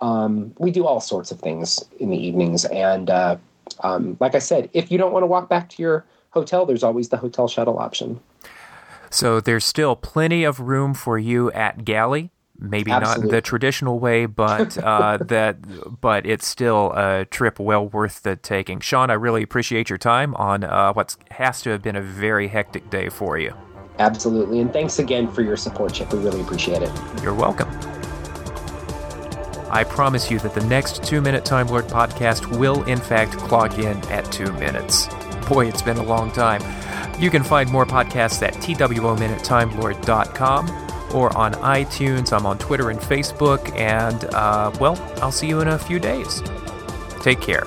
Um, 0.02 0.54
we 0.58 0.72
do 0.72 0.86
all 0.86 1.00
sorts 1.00 1.32
of 1.32 1.40
things 1.40 1.84
in 2.00 2.10
the 2.10 2.18
evenings 2.18 2.66
and 2.66 3.10
uh, 3.10 3.38
um, 3.82 4.18
like 4.20 4.36
I 4.36 4.40
said, 4.40 4.70
if 4.74 4.92
you 4.92 4.98
don't 4.98 5.12
want 5.12 5.24
to 5.24 5.28
walk 5.28 5.50
back 5.50 5.70
to 5.70 5.82
your 5.82 6.06
hotel, 6.32 6.66
there's 6.66 6.84
always 6.84 7.10
the 7.10 7.18
hotel 7.18 7.48
shuttle 7.48 7.80
option. 7.80 8.20
So 9.10 9.40
there's 9.40 9.64
still 9.64 9.96
plenty 9.96 10.44
of 10.44 10.60
room 10.60 10.94
for 10.94 11.18
you 11.18 11.52
at 11.52 11.86
Gally. 11.86 12.32
Maybe 12.58 12.92
Absolutely. 12.92 13.26
not 13.26 13.32
the 13.32 13.42
traditional 13.42 14.00
way, 14.00 14.26
but 14.26 14.78
uh, 14.84 15.18
that, 15.18 16.02
but 16.02 16.26
it's 16.26 16.48
still 16.48 16.94
a 16.96 17.26
trip 17.26 17.60
well 17.60 17.88
worth 17.88 18.24
the 18.24 18.36
taking. 18.36 18.80
Shaun, 18.80 19.10
I 19.10 19.14
really 19.14 19.44
appreciate 19.44 19.90
your 19.90 19.98
time 19.98 20.36
on 20.36 20.64
uh, 20.64 20.94
what 20.94 21.18
has 21.32 21.62
to 21.64 21.72
have 21.72 21.82
been 21.82 21.96
a 21.96 22.02
very 22.02 22.48
hectic 22.48 22.90
day 22.90 23.10
for 23.10 23.38
you. 23.38 23.54
Absolutely, 24.00 24.60
and 24.60 24.72
thanks 24.74 25.00
again 25.00 25.30
for 25.32 25.42
your 25.42 25.58
support, 25.58 25.94
Chip. 25.94 26.12
We 26.12 26.20
really 26.20 26.42
appreciate 26.42 26.82
it. 26.82 26.92
You're 27.24 27.34
welcome. 27.34 27.70
I 29.70 29.84
promise 29.84 30.32
you 30.32 30.40
that 30.40 30.54
the 30.54 30.66
next 30.66 31.04
Two 31.04 31.22
Minute 31.22 31.46
Time 31.46 31.68
Lord 31.68 31.88
podcast 31.88 32.58
will, 32.58 32.84
in 32.84 33.00
fact, 33.00 33.34
clock 33.34 33.78
in 33.78 33.98
at 34.10 34.32
two 34.32 34.52
minutes. 34.54 35.08
Boy, 35.48 35.68
it's 35.68 35.82
been 35.82 35.98
a 35.98 36.04
long 36.04 36.32
time. 36.32 36.62
You 37.20 37.30
can 37.30 37.44
find 37.44 37.70
more 37.72 37.86
podcasts 37.86 38.42
at 38.42 38.54
twominutetimelord.com 38.56 40.70
or 41.14 41.38
on 41.38 41.54
iTunes. 41.54 42.34
I'm 42.34 42.46
on 42.46 42.58
Twitter 42.58 42.90
and 42.90 43.00
Facebook, 43.00 43.74
and, 43.78 44.26
uh, 44.34 44.72
well, 44.80 44.98
I'll 45.22 45.32
see 45.32 45.48
you 45.48 45.62
in 45.62 45.68
a 45.68 45.80
few 45.80 46.00
days. 46.00 46.42
Take 47.22 47.42
care. 47.42 47.64